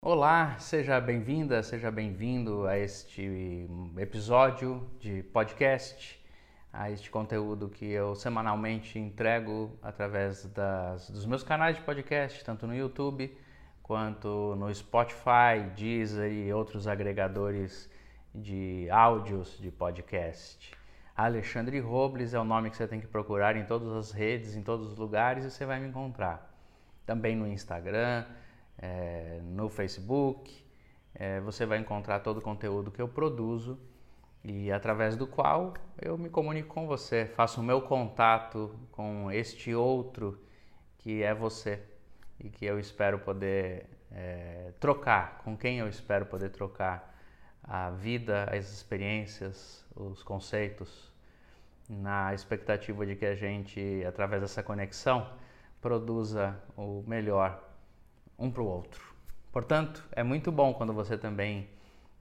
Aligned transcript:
Olá, 0.00 0.56
seja 0.60 1.00
bem-vinda, 1.00 1.60
seja 1.60 1.90
bem-vindo 1.90 2.68
a 2.68 2.78
este 2.78 3.68
episódio 3.98 4.88
de 5.00 5.24
podcast, 5.24 6.24
a 6.72 6.88
este 6.88 7.10
conteúdo 7.10 7.68
que 7.68 7.84
eu 7.84 8.14
semanalmente 8.14 8.96
entrego 8.96 9.76
através 9.82 10.44
das, 10.52 11.10
dos 11.10 11.26
meus 11.26 11.42
canais 11.42 11.74
de 11.74 11.82
podcast, 11.82 12.44
tanto 12.44 12.64
no 12.64 12.76
YouTube 12.76 13.36
quanto 13.82 14.54
no 14.56 14.72
Spotify, 14.72 15.68
Deezer 15.76 16.30
e 16.30 16.52
outros 16.52 16.86
agregadores 16.86 17.90
de 18.32 18.88
áudios 18.90 19.58
de 19.58 19.72
podcast. 19.72 20.72
Alexandre 21.16 21.80
Robles 21.80 22.34
é 22.34 22.38
o 22.38 22.44
nome 22.44 22.70
que 22.70 22.76
você 22.76 22.86
tem 22.86 23.00
que 23.00 23.08
procurar 23.08 23.56
em 23.56 23.64
todas 23.64 23.88
as 23.88 24.12
redes, 24.12 24.54
em 24.54 24.62
todos 24.62 24.92
os 24.92 24.96
lugares 24.96 25.44
e 25.44 25.50
você 25.50 25.66
vai 25.66 25.80
me 25.80 25.88
encontrar. 25.88 26.54
Também 27.04 27.34
no 27.34 27.48
Instagram 27.48 28.24
é, 28.78 29.40
no 29.42 29.68
Facebook. 29.68 30.64
É, 31.14 31.40
você 31.40 31.66
vai 31.66 31.78
encontrar 31.78 32.20
todo 32.20 32.38
o 32.38 32.42
conteúdo 32.42 32.90
que 32.90 33.02
eu 33.02 33.08
produzo 33.08 33.78
e 34.44 34.70
através 34.70 35.16
do 35.16 35.26
qual 35.26 35.74
eu 36.00 36.16
me 36.16 36.30
comunico 36.30 36.72
com 36.72 36.86
você, 36.86 37.26
faço 37.26 37.60
o 37.60 37.64
meu 37.64 37.82
contato 37.82 38.74
com 38.92 39.30
este 39.30 39.74
outro 39.74 40.40
que 40.98 41.22
é 41.22 41.34
você 41.34 41.82
e 42.38 42.48
que 42.48 42.64
eu 42.64 42.78
espero 42.78 43.18
poder 43.18 43.86
é, 44.12 44.72
trocar, 44.78 45.38
com 45.38 45.56
quem 45.56 45.78
eu 45.78 45.88
espero 45.88 46.24
poder 46.26 46.50
trocar 46.50 47.14
a 47.62 47.90
vida, 47.90 48.44
as 48.44 48.72
experiências, 48.72 49.84
os 49.94 50.22
conceitos, 50.22 51.12
na 51.88 52.32
expectativa 52.34 53.04
de 53.04 53.16
que 53.16 53.26
a 53.26 53.34
gente, 53.34 54.04
através 54.06 54.40
dessa 54.40 54.62
conexão, 54.62 55.30
produza 55.80 56.58
o 56.76 57.02
melhor 57.06 57.67
um 58.38 58.50
para 58.50 58.62
o 58.62 58.66
outro. 58.66 59.02
Portanto, 59.50 60.04
é 60.12 60.22
muito 60.22 60.52
bom 60.52 60.72
quando 60.72 60.92
você 60.92 61.18
também 61.18 61.68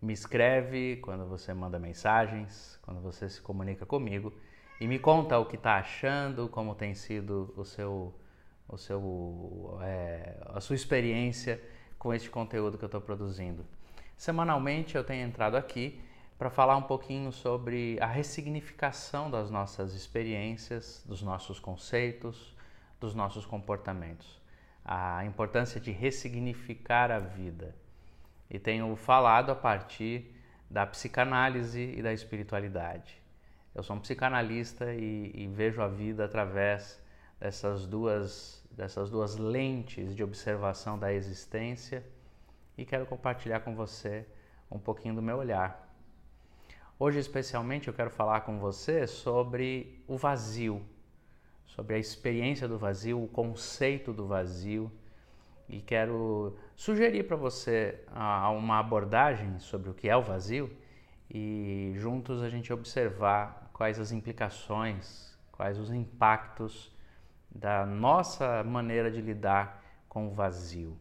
me 0.01 0.13
escreve, 0.13 0.97
quando 0.97 1.25
você 1.25 1.53
manda 1.53 1.77
mensagens, 1.77 2.79
quando 2.81 3.01
você 3.01 3.29
se 3.29 3.41
comunica 3.41 3.85
comigo 3.85 4.33
e 4.79 4.87
me 4.87 4.97
conta 4.97 5.37
o 5.37 5.45
que 5.45 5.55
está 5.55 5.75
achando, 5.75 6.47
como 6.49 6.73
tem 6.73 6.95
sido 6.95 7.53
o 7.55 7.63
seu, 7.63 8.13
o 8.67 8.77
seu, 8.77 9.79
é, 9.83 10.37
a 10.47 10.59
sua 10.59 10.75
experiência 10.75 11.61
com 11.99 12.13
este 12.13 12.29
conteúdo 12.29 12.77
que 12.77 12.83
eu 12.83 12.87
estou 12.87 13.01
produzindo. 13.01 13.65
Semanalmente 14.15 14.95
eu 14.95 15.03
tenho 15.03 15.27
entrado 15.27 15.55
aqui 15.55 16.01
para 16.37 16.49
falar 16.49 16.77
um 16.77 16.83
pouquinho 16.83 17.31
sobre 17.31 17.97
a 17.99 18.05
ressignificação 18.05 19.29
das 19.29 19.49
nossas 19.49 19.93
experiências, 19.93 21.03
dos 21.05 21.21
nossos 21.21 21.59
conceitos, 21.59 22.55
dos 22.99 23.13
nossos 23.13 23.45
comportamentos 23.45 24.39
a 24.87 25.25
importância 25.25 25.81
de 25.81 25.91
ressignificar 25.91 27.11
a 27.11 27.19
vida. 27.19 27.75
E 28.49 28.57
tenho 28.57 28.95
falado 28.95 29.51
a 29.51 29.55
partir 29.55 30.33
da 30.69 30.87
psicanálise 30.87 31.93
e 31.97 32.01
da 32.01 32.13
espiritualidade. 32.13 33.21
Eu 33.75 33.83
sou 33.83 33.97
um 33.97 33.99
psicanalista 33.99 34.93
e, 34.93 35.31
e 35.35 35.47
vejo 35.47 35.81
a 35.81 35.89
vida 35.89 36.23
através 36.23 37.03
dessas 37.37 37.85
duas, 37.85 38.65
dessas 38.71 39.09
duas 39.09 39.35
lentes 39.35 40.15
de 40.15 40.23
observação 40.23 40.97
da 40.97 41.13
existência 41.13 42.03
e 42.77 42.85
quero 42.85 43.05
compartilhar 43.05 43.59
com 43.59 43.75
você 43.75 44.25
um 44.71 44.79
pouquinho 44.79 45.15
do 45.15 45.21
meu 45.21 45.37
olhar. 45.37 45.85
Hoje, 46.97 47.19
especialmente, 47.19 47.89
eu 47.89 47.93
quero 47.93 48.09
falar 48.09 48.41
com 48.41 48.57
você 48.57 49.05
sobre 49.05 50.01
o 50.07 50.17
vazio 50.17 50.83
sobre 51.77 51.93
a 51.93 51.99
experiência 51.99 52.67
do 52.67 52.75
vazio, 52.75 53.23
o 53.23 53.27
conceito 53.27 54.11
do 54.11 54.25
vazio 54.25 54.91
e 55.69 55.79
quero 55.79 56.57
sugerir 56.75 57.27
para 57.27 57.37
você 57.37 58.03
uma 58.57 58.79
abordagem 58.79 59.59
sobre 59.59 59.91
o 59.91 59.93
que 59.93 60.09
é 60.09 60.17
o 60.17 60.23
vazio 60.23 60.75
e 61.29 61.93
juntos 61.95 62.41
a 62.41 62.49
gente 62.49 62.73
observar 62.73 63.69
quais 63.71 63.99
as 63.99 64.11
implicações, 64.11 65.37
quais 65.51 65.77
os 65.77 65.91
impactos 65.91 66.91
da 67.51 67.85
nossa 67.85 68.63
maneira 68.63 69.11
de 69.11 69.21
lidar 69.21 69.83
com 70.09 70.27
o 70.27 70.31
vazio. 70.31 70.97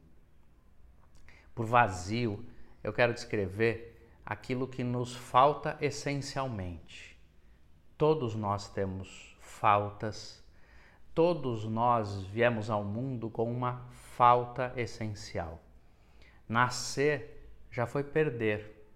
Por 1.55 1.65
vazio, 1.65 2.45
eu 2.85 2.93
quero 2.93 3.15
descrever 3.15 3.99
aquilo 4.27 4.69
que 4.69 4.85
nos 4.85 5.17
falta 5.17 5.79
essencialmente. 5.81 7.19
Todos 7.97 8.35
nós 8.35 8.69
temos 8.69 9.39
faltas 9.41 10.45
Todos 11.17 11.65
nós 11.65 12.25
viemos 12.25 12.69
ao 12.69 12.85
mundo 12.85 13.31
com 13.31 13.51
uma 13.51 13.87
falta 13.91 14.71
essencial. 14.77 15.59
Nascer 16.47 17.49
já 17.71 17.87
foi 17.87 18.05
perder. 18.05 18.87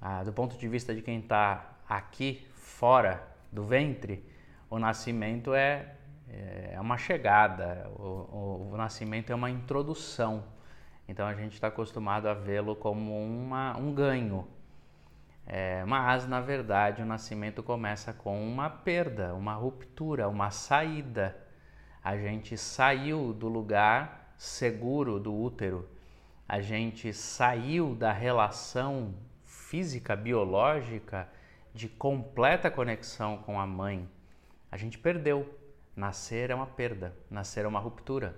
Ah, 0.00 0.22
do 0.22 0.32
ponto 0.32 0.56
de 0.56 0.68
vista 0.68 0.94
de 0.94 1.02
quem 1.02 1.18
está 1.18 1.78
aqui 1.88 2.46
fora 2.54 3.26
do 3.50 3.64
ventre, 3.64 4.24
o 4.70 4.78
nascimento 4.78 5.52
é, 5.52 5.96
é 6.28 6.80
uma 6.80 6.96
chegada, 6.96 7.90
o, 7.96 8.02
o, 8.02 8.70
o 8.74 8.76
nascimento 8.76 9.32
é 9.32 9.34
uma 9.34 9.50
introdução. 9.50 10.44
Então 11.08 11.26
a 11.26 11.34
gente 11.34 11.54
está 11.54 11.66
acostumado 11.66 12.28
a 12.28 12.34
vê-lo 12.34 12.76
como 12.76 13.20
uma, 13.20 13.76
um 13.76 13.92
ganho, 13.92 14.46
é, 15.46 15.84
mas, 15.84 16.26
na 16.26 16.40
verdade, 16.40 17.02
o 17.02 17.06
nascimento 17.06 17.62
começa 17.62 18.12
com 18.12 18.46
uma 18.46 18.70
perda, 18.70 19.34
uma 19.34 19.54
ruptura, 19.54 20.28
uma 20.28 20.50
saída. 20.50 21.36
A 22.02 22.16
gente 22.16 22.56
saiu 22.56 23.32
do 23.32 23.48
lugar 23.48 24.34
seguro 24.36 25.20
do 25.20 25.34
útero, 25.34 25.88
a 26.48 26.60
gente 26.60 27.12
saiu 27.12 27.94
da 27.94 28.12
relação 28.12 29.14
física, 29.44 30.14
biológica, 30.14 31.28
de 31.74 31.88
completa 31.88 32.70
conexão 32.70 33.38
com 33.38 33.58
a 33.58 33.66
mãe. 33.66 34.08
A 34.70 34.76
gente 34.76 34.98
perdeu. 34.98 35.58
Nascer 35.94 36.50
é 36.50 36.54
uma 36.54 36.66
perda, 36.66 37.14
nascer 37.30 37.64
é 37.64 37.68
uma 37.68 37.78
ruptura. 37.78 38.34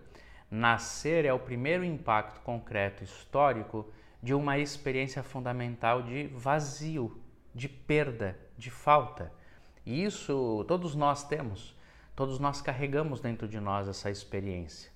Nascer 0.51 1.25
é 1.25 1.33
o 1.33 1.39
primeiro 1.39 1.85
impacto 1.85 2.41
concreto 2.41 3.05
histórico 3.05 3.89
de 4.25 4.33
uma 4.33 4.57
experiência 4.57 5.23
fundamental 5.23 6.03
de 6.03 6.29
vazio, 6.29 7.21
de 7.55 7.69
perda, 7.69 8.39
de 8.57 8.71
falta. 8.71 9.31
E 9.85 10.03
isso 10.03 10.65
todos 10.67 10.95
nós 10.95 11.29
temos, 11.29 11.77
todos 12.17 12.39
nós 12.39 12.63
carregamos 12.63 13.21
dentro 13.21 13.47
de 13.47 13.61
nós 13.61 13.87
essa 13.87 14.11
experiência 14.11 14.91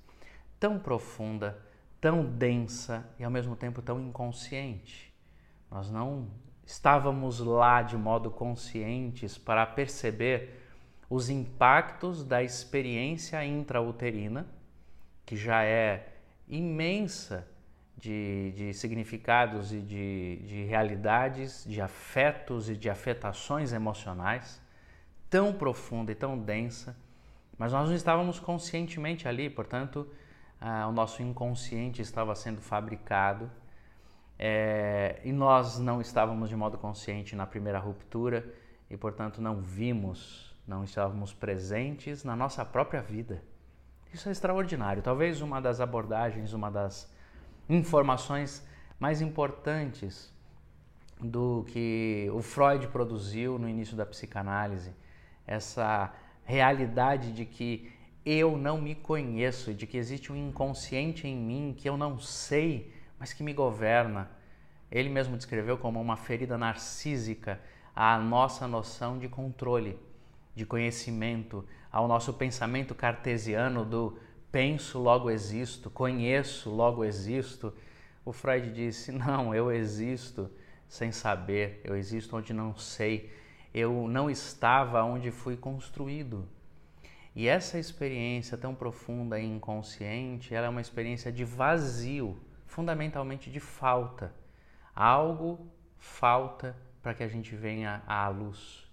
tão 0.59 0.79
profunda, 0.79 1.63
tão 2.01 2.25
densa 2.25 3.07
e 3.19 3.23
ao 3.23 3.31
mesmo 3.31 3.55
tempo 3.55 3.83
tão 3.83 4.01
inconsciente. 4.01 5.13
Nós 5.71 5.91
não 5.91 6.31
estávamos 6.65 7.39
lá 7.39 7.83
de 7.83 7.99
modo 7.99 8.31
conscientes 8.31 9.37
para 9.37 9.67
perceber 9.67 10.65
os 11.11 11.29
impactos 11.29 12.25
da 12.25 12.43
experiência 12.43 13.45
intrauterina, 13.45 14.47
que 15.27 15.37
já 15.37 15.63
é 15.63 16.15
imensa 16.49 17.47
de, 17.99 18.53
de 18.53 18.75
significados 18.75 19.73
e 19.73 19.81
de, 19.81 20.37
de 20.47 20.65
realidades, 20.65 21.65
de 21.67 21.81
afetos 21.81 22.71
e 22.71 22.77
de 22.77 22.89
afetações 22.89 23.73
emocionais 23.73 24.63
tão 25.29 25.53
profunda 25.53 26.13
e 26.13 26.15
tão 26.15 26.39
densa, 26.39 26.97
mas 27.59 27.73
nós 27.73 27.89
não 27.89 27.97
estávamos 27.97 28.39
conscientemente 28.39 29.27
ali, 29.27 29.51
portanto, 29.51 30.09
ah, 30.61 30.87
o 30.87 30.93
nosso 30.93 31.23
inconsciente 31.23 32.01
estava 32.01 32.35
sendo 32.35 32.61
fabricado 32.61 33.51
é, 34.39 35.21
e 35.25 35.33
nós 35.33 35.79
não 35.79 36.01
estávamos 36.01 36.49
de 36.49 36.57
modo 36.57 36.79
consciente 36.79 37.35
na 37.35 37.47
primeira 37.47 37.81
ruptura 37.81 38.47
e, 38.89 38.97
portanto, 38.97 39.43
não 39.43 39.61
vimos, 39.61 40.57
não 40.67 40.85
estávamos 40.85 41.35
presentes 41.35 42.23
na 42.23 42.37
nossa 42.37 42.65
própria 42.65 43.03
vida. 43.03 43.43
Isso 44.15 44.29
é 44.29 44.33
extraordinário. 44.33 45.03
Talvez 45.03 45.41
uma 45.43 45.61
das 45.61 45.81
abordagens, 45.81 46.53
uma 46.53 46.71
das 46.71 47.13
informações 47.69 48.67
mais 48.99 49.21
importantes 49.21 50.33
do 51.21 51.65
que 51.69 52.29
o 52.33 52.41
Freud 52.41 52.89
produziu 52.89 53.59
no 53.59 53.69
início 53.69 53.97
da 53.97 54.07
psicanálise, 54.07 54.95
essa 55.47 56.13
realidade 56.45 57.33
de 57.33 57.45
que 57.45 57.93
eu 58.25 58.57
não 58.57 58.81
me 58.81 58.95
conheço, 58.95 59.73
de 59.73 59.87
que 59.87 59.97
existe 59.97 60.33
um 60.33 60.37
inconsciente 60.37 61.27
em 61.27 61.37
mim 61.37 61.75
que 61.77 61.89
eu 61.89 61.97
não 61.97 62.19
sei, 62.19 62.93
mas 63.19 63.33
que 63.33 63.43
me 63.43 63.53
governa. 63.53 64.31
Ele 64.91 65.09
mesmo 65.09 65.37
descreveu 65.37 65.77
como 65.77 66.01
uma 66.01 66.17
ferida 66.17 66.57
narcísica 66.57 67.61
à 67.95 68.19
nossa 68.19 68.67
noção 68.67 69.19
de 69.19 69.29
controle, 69.29 69.99
de 70.55 70.65
conhecimento, 70.65 71.65
ao 71.91 72.07
nosso 72.07 72.33
pensamento 72.35 72.95
cartesiano 72.95 73.85
do 73.85 74.19
penso, 74.51 74.99
logo 74.99 75.31
existo, 75.31 75.91
conheço, 75.91 76.71
logo 76.71 77.05
existo. 77.05 77.73
O 78.25 78.33
Freud 78.33 78.71
disse: 78.73 79.11
não, 79.13 79.55
eu 79.55 79.71
existo 79.71 80.51
sem 80.89 81.13
saber, 81.13 81.81
eu 81.85 81.97
existo 81.97 82.37
onde 82.37 82.53
não 82.53 82.77
sei, 82.77 83.31
eu 83.75 84.09
não 84.09 84.31
estava 84.31 85.03
onde 85.03 85.31
fui 85.31 85.57
construído. 85.57 86.49
E 87.35 87.47
essa 87.47 87.79
experiência 87.79 88.59
tão 88.59 88.75
profunda 88.75 89.39
e 89.39 89.45
inconsciente, 89.45 90.55
ela 90.55 90.67
é 90.67 90.69
uma 90.71 90.81
experiência 90.81 91.31
de 91.31 91.45
vazio, 91.45 92.37
fundamentalmente 92.67 93.51
de 93.51 93.61
falta. 93.61 94.35
Algo 94.95 95.71
falta 95.99 96.77
para 97.03 97.15
que 97.15 97.23
a 97.23 97.29
gente 97.29 97.55
venha 97.55 98.03
à 98.07 98.29
luz. 98.29 98.91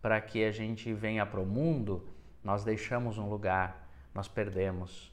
Para 0.00 0.20
que 0.20 0.44
a 0.44 0.52
gente 0.52 0.92
venha 0.92 1.26
para 1.26 1.40
o 1.40 1.46
mundo, 1.46 2.08
nós 2.44 2.62
deixamos 2.62 3.18
um 3.18 3.28
lugar, 3.28 3.81
nós 4.14 4.28
perdemos. 4.28 5.12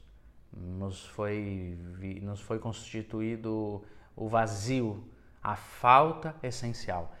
Nos 0.52 1.06
foi, 1.06 1.78
nos 2.22 2.40
foi 2.40 2.58
constituído 2.58 3.84
o 4.16 4.28
vazio, 4.28 5.04
a 5.42 5.54
falta 5.54 6.34
essencial. 6.42 7.14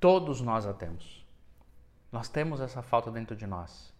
Todos 0.00 0.40
nós 0.40 0.66
a 0.66 0.72
temos. 0.72 1.24
Nós 2.10 2.28
temos 2.28 2.60
essa 2.60 2.82
falta 2.82 3.10
dentro 3.10 3.36
de 3.36 3.46
nós. 3.46 3.92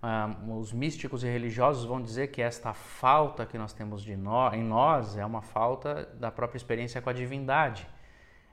Um, 0.00 0.58
os 0.58 0.72
místicos 0.72 1.24
e 1.24 1.26
religiosos 1.26 1.84
vão 1.84 2.00
dizer 2.00 2.28
que 2.28 2.40
esta 2.40 2.72
falta 2.72 3.44
que 3.44 3.58
nós 3.58 3.72
temos 3.72 4.02
de 4.02 4.16
no, 4.16 4.52
em 4.54 4.62
nós 4.62 5.16
é 5.16 5.26
uma 5.26 5.42
falta 5.42 6.06
da 6.14 6.30
própria 6.30 6.56
experiência 6.56 7.02
com 7.02 7.10
a 7.10 7.12
divindade. 7.12 7.88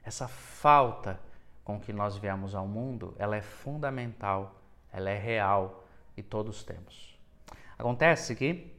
Essa 0.03 0.27
falta 0.27 1.19
com 1.63 1.79
que 1.79 1.91
nós 1.91 2.17
viemos 2.17 2.55
ao 2.55 2.67
mundo, 2.67 3.15
ela 3.17 3.35
é 3.35 3.41
fundamental, 3.41 4.55
ela 4.91 5.09
é 5.09 5.17
real 5.17 5.83
e 6.15 6.23
todos 6.23 6.63
temos. 6.63 7.14
Acontece 7.77 8.35
que 8.35 8.73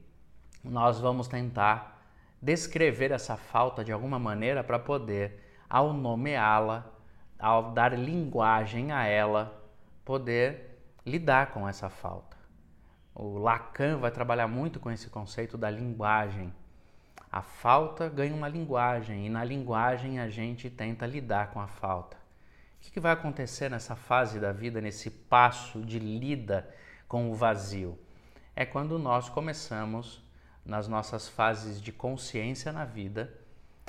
nós 0.64 0.98
vamos 0.98 1.28
tentar 1.28 2.02
descrever 2.40 3.10
essa 3.10 3.36
falta 3.36 3.84
de 3.84 3.92
alguma 3.92 4.18
maneira 4.18 4.62
para 4.62 4.78
poder, 4.78 5.42
ao 5.68 5.92
nomeá-la, 5.92 6.90
ao 7.38 7.72
dar 7.72 7.98
linguagem 7.98 8.92
a 8.92 9.04
ela, 9.04 9.62
poder 10.04 10.80
lidar 11.04 11.52
com 11.52 11.68
essa 11.68 11.88
falta. 11.88 12.36
O 13.14 13.38
Lacan 13.38 13.98
vai 13.98 14.10
trabalhar 14.10 14.46
muito 14.46 14.78
com 14.78 14.90
esse 14.90 15.08
conceito 15.08 15.56
da 15.56 15.70
linguagem. 15.70 16.52
A 17.30 17.42
falta 17.42 18.08
ganha 18.08 18.34
uma 18.34 18.48
linguagem 18.48 19.26
e 19.26 19.30
na 19.30 19.44
linguagem 19.44 20.20
a 20.20 20.28
gente 20.28 20.70
tenta 20.70 21.06
lidar 21.06 21.50
com 21.50 21.60
a 21.60 21.66
falta. 21.66 22.16
O 22.78 22.90
que 22.90 23.00
vai 23.00 23.12
acontecer 23.12 23.68
nessa 23.68 23.96
fase 23.96 24.38
da 24.38 24.52
vida, 24.52 24.80
nesse 24.80 25.10
passo 25.10 25.82
de 25.82 25.98
lida 25.98 26.72
com 27.08 27.30
o 27.30 27.34
vazio? 27.34 27.98
É 28.58 28.64
quando 28.64 28.98
nós 28.98 29.28
começamos, 29.28 30.24
nas 30.64 30.88
nossas 30.88 31.28
fases 31.28 31.78
de 31.80 31.92
consciência 31.92 32.72
na 32.72 32.86
vida, 32.86 33.32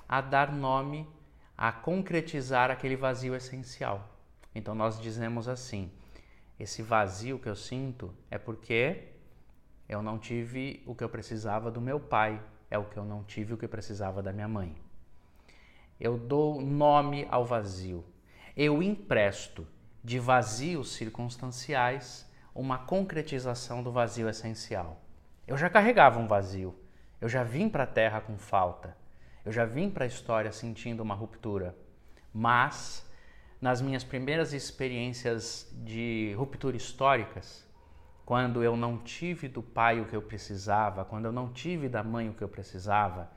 a 0.09 0.19
dar 0.19 0.51
nome, 0.51 1.07
a 1.57 1.71
concretizar 1.71 2.69
aquele 2.69 2.97
vazio 2.97 3.33
essencial. 3.33 4.07
Então 4.53 4.75
nós 4.75 4.99
dizemos 4.99 5.47
assim: 5.47 5.89
esse 6.59 6.81
vazio 6.81 7.39
que 7.39 7.47
eu 7.47 7.55
sinto 7.55 8.13
é 8.29 8.37
porque 8.37 9.07
eu 9.87 10.01
não 10.01 10.19
tive 10.19 10.83
o 10.85 10.93
que 10.93 11.03
eu 11.03 11.09
precisava 11.09 11.71
do 11.71 11.79
meu 11.79 11.97
pai, 11.97 12.41
é 12.69 12.77
o 12.77 12.83
que 12.83 12.97
eu 12.97 13.05
não 13.05 13.23
tive 13.23 13.53
o 13.53 13.57
que 13.57 13.63
eu 13.63 13.69
precisava 13.69 14.21
da 14.21 14.33
minha 14.33 14.49
mãe. 14.49 14.75
Eu 15.97 16.17
dou 16.17 16.61
nome 16.61 17.25
ao 17.31 17.45
vazio. 17.45 18.03
Eu 18.55 18.83
empresto 18.83 19.65
de 20.03 20.19
vazios 20.19 20.91
circunstanciais 20.91 22.26
uma 22.57 22.79
concretização 22.79 23.83
do 23.83 23.91
vazio 23.91 24.27
essencial. 24.27 24.99
Eu 25.45 25.55
já 25.55 25.69
carregava 25.69 26.19
um 26.19 26.27
vazio. 26.27 26.75
Eu 27.21 27.29
já 27.29 27.43
vim 27.43 27.69
para 27.69 27.83
a 27.83 27.87
Terra 27.87 28.19
com 28.19 28.35
falta. 28.35 28.97
Eu 29.45 29.51
já 29.51 29.63
vim 29.63 29.91
para 29.91 30.05
a 30.05 30.07
história 30.07 30.51
sentindo 30.51 31.03
uma 31.03 31.13
ruptura. 31.13 31.75
Mas, 32.33 33.07
nas 33.61 33.79
minhas 33.79 34.03
primeiras 34.03 34.53
experiências 34.53 35.71
de 35.83 36.33
ruptura 36.35 36.75
históricas, 36.75 37.63
quando 38.25 38.63
eu 38.63 38.75
não 38.75 38.97
tive 38.97 39.47
do 39.47 39.61
pai 39.61 40.01
o 40.01 40.05
que 40.05 40.15
eu 40.15 40.21
precisava, 40.21 41.05
quando 41.05 41.25
eu 41.25 41.31
não 41.31 41.53
tive 41.53 41.87
da 41.87 42.03
mãe 42.03 42.27
o 42.27 42.33
que 42.33 42.43
eu 42.43 42.49
precisava, 42.49 43.29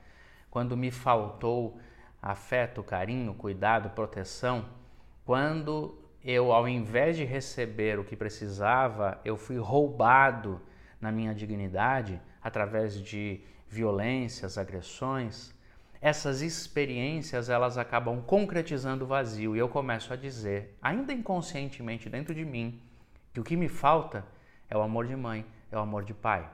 quando 0.49 0.75
me 0.75 0.89
faltou 0.89 1.79
afeto, 2.19 2.81
carinho, 2.81 3.35
cuidado, 3.35 3.91
proteção, 3.91 4.65
quando 5.23 6.00
eu, 6.23 6.51
ao 6.51 6.67
invés 6.67 7.17
de 7.17 7.25
receber 7.25 7.99
o 7.99 8.03
que 8.03 8.15
precisava, 8.15 9.19
eu 9.25 9.35
fui 9.35 9.57
roubado 9.57 10.61
na 10.99 11.11
minha 11.11 11.33
dignidade 11.33 12.21
através 12.41 13.01
de 13.01 13.41
violências, 13.67 14.57
agressões, 14.57 15.53
essas 16.01 16.41
experiências 16.41 17.47
elas 17.47 17.77
acabam 17.77 18.21
concretizando 18.23 19.05
o 19.05 19.07
vazio 19.07 19.55
e 19.55 19.59
eu 19.59 19.69
começo 19.69 20.11
a 20.11 20.15
dizer, 20.15 20.75
ainda 20.81 21.13
inconscientemente 21.13 22.09
dentro 22.09 22.33
de 22.33 22.43
mim, 22.43 22.81
que 23.31 23.39
o 23.39 23.43
que 23.43 23.55
me 23.55 23.69
falta 23.69 24.25
é 24.69 24.75
o 24.75 24.81
amor 24.81 25.05
de 25.05 25.15
mãe, 25.15 25.45
é 25.71 25.77
o 25.77 25.79
amor 25.79 26.03
de 26.03 26.13
pai. 26.13 26.49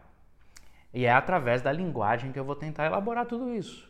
E 0.93 1.05
é 1.05 1.11
através 1.11 1.61
da 1.61 1.71
linguagem 1.71 2.31
que 2.31 2.39
eu 2.39 2.43
vou 2.43 2.55
tentar 2.55 2.85
elaborar 2.85 3.25
tudo 3.25 3.53
isso. 3.53 3.89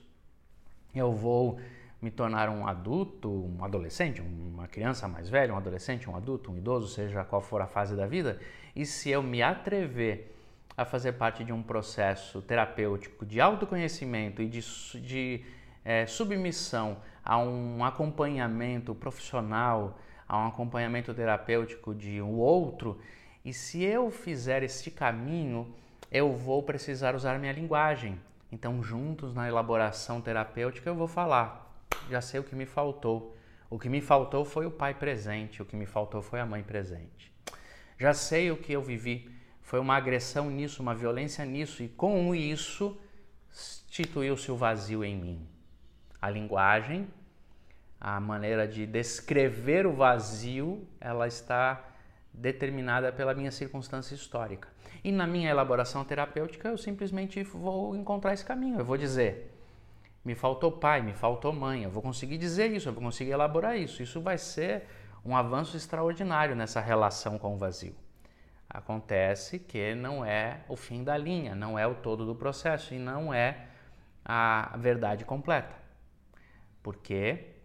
Eu 0.93 1.11
vou 1.11 1.59
me 2.01 2.11
tornar 2.11 2.49
um 2.49 2.67
adulto, 2.67 3.29
um 3.29 3.63
adolescente, 3.63 4.21
uma 4.21 4.67
criança 4.67 5.07
mais 5.07 5.29
velha, 5.29 5.53
um 5.53 5.57
adolescente, 5.57 6.09
um 6.09 6.15
adulto, 6.15 6.51
um 6.51 6.57
idoso, 6.57 6.87
seja 6.87 7.23
qual 7.23 7.41
for 7.41 7.61
a 7.61 7.67
fase 7.67 7.95
da 7.95 8.05
vida, 8.05 8.39
e 8.75 8.85
se 8.85 9.09
eu 9.09 9.23
me 9.23 9.41
atrever 9.41 10.35
a 10.75 10.85
fazer 10.85 11.13
parte 11.13 11.43
de 11.43 11.51
um 11.51 11.63
processo 11.63 12.39
terapêutico 12.41 13.25
de 13.25 13.41
autoconhecimento 13.41 14.43
e 14.43 14.47
de, 14.47 14.61
de 15.01 15.43
é, 15.83 16.05
submissão 16.05 16.97
a 17.25 17.39
um 17.39 17.83
acompanhamento 17.83 18.93
profissional, 18.93 19.97
a 20.29 20.37
um 20.37 20.47
acompanhamento 20.47 21.13
terapêutico 21.15 21.95
de 21.95 22.21
um 22.21 22.35
outro, 22.35 22.99
e 23.43 23.51
se 23.51 23.83
eu 23.83 24.11
fizer 24.11 24.61
este 24.61 24.91
caminho, 24.91 25.73
eu 26.11 26.33
vou 26.33 26.61
precisar 26.61 27.15
usar 27.15 27.39
minha 27.39 27.53
linguagem. 27.53 28.19
Então, 28.51 28.83
juntos 28.83 29.33
na 29.33 29.47
elaboração 29.47 30.21
terapêutica, 30.21 30.89
eu 30.89 30.95
vou 30.95 31.07
falar. 31.07 31.66
Já 32.09 32.21
sei 32.21 32.39
o 32.39 32.43
que 32.43 32.55
me 32.55 32.65
faltou. 32.65 33.35
O 33.69 33.77
que 33.77 33.89
me 33.89 33.99
faltou 33.99 34.45
foi 34.45 34.65
o 34.65 34.71
pai 34.71 34.93
presente, 34.93 35.61
o 35.61 35.65
que 35.65 35.75
me 35.75 35.85
faltou 35.85 36.21
foi 36.21 36.39
a 36.39 36.45
mãe 36.45 36.63
presente. 36.63 37.33
Já 37.99 38.13
sei 38.13 38.51
o 38.51 38.57
que 38.57 38.71
eu 38.71 38.81
vivi, 38.81 39.29
foi 39.61 39.79
uma 39.79 39.97
agressão 39.97 40.49
nisso, 40.49 40.81
uma 40.81 40.95
violência 40.95 41.43
nisso, 41.43 41.83
e 41.83 41.89
com 41.89 42.33
isso 42.33 42.97
instituiu-se 43.51 44.49
o 44.51 44.55
vazio 44.55 45.03
em 45.03 45.15
mim. 45.15 45.47
A 46.21 46.29
linguagem, 46.29 47.07
a 47.99 48.19
maneira 48.19 48.67
de 48.67 48.85
descrever 48.85 49.85
o 49.85 49.93
vazio, 49.93 50.87
ela 51.01 51.27
está 51.27 51.83
determinada 52.31 53.11
pela 53.11 53.33
minha 53.33 53.51
circunstância 53.51 54.13
histórica. 54.15 54.69
E 55.03 55.11
na 55.11 55.25
minha 55.25 55.49
elaboração 55.49 56.05
terapêutica, 56.05 56.69
eu 56.69 56.77
simplesmente 56.77 57.43
vou 57.43 57.95
encontrar 57.95 58.33
esse 58.33 58.45
caminho. 58.45 58.79
Eu 58.79 58.85
vou 58.85 58.97
dizer: 58.97 59.51
me 60.27 60.35
faltou 60.35 60.69
pai, 60.69 61.01
me 61.01 61.13
faltou 61.13 61.53
mãe. 61.53 61.83
Eu 61.83 61.89
vou 61.89 62.03
conseguir 62.03 62.37
dizer 62.37 62.69
isso, 62.69 62.89
eu 62.89 62.93
vou 62.93 63.01
conseguir 63.01 63.31
elaborar 63.31 63.77
isso. 63.77 64.03
Isso 64.03 64.19
vai 64.19 64.37
ser 64.37 64.85
um 65.23 65.37
avanço 65.37 65.77
extraordinário 65.77 66.53
nessa 66.53 66.81
relação 66.81 67.39
com 67.39 67.55
o 67.55 67.57
vazio. 67.57 67.95
Acontece 68.69 69.57
que 69.57 69.95
não 69.95 70.25
é 70.25 70.65
o 70.67 70.75
fim 70.75 71.01
da 71.01 71.17
linha, 71.17 71.55
não 71.55 71.79
é 71.79 71.87
o 71.87 71.95
todo 71.95 72.25
do 72.25 72.35
processo 72.35 72.93
e 72.93 72.99
não 72.99 73.33
é 73.33 73.67
a 74.25 74.75
verdade 74.77 75.23
completa. 75.23 75.73
Porque, 76.83 77.55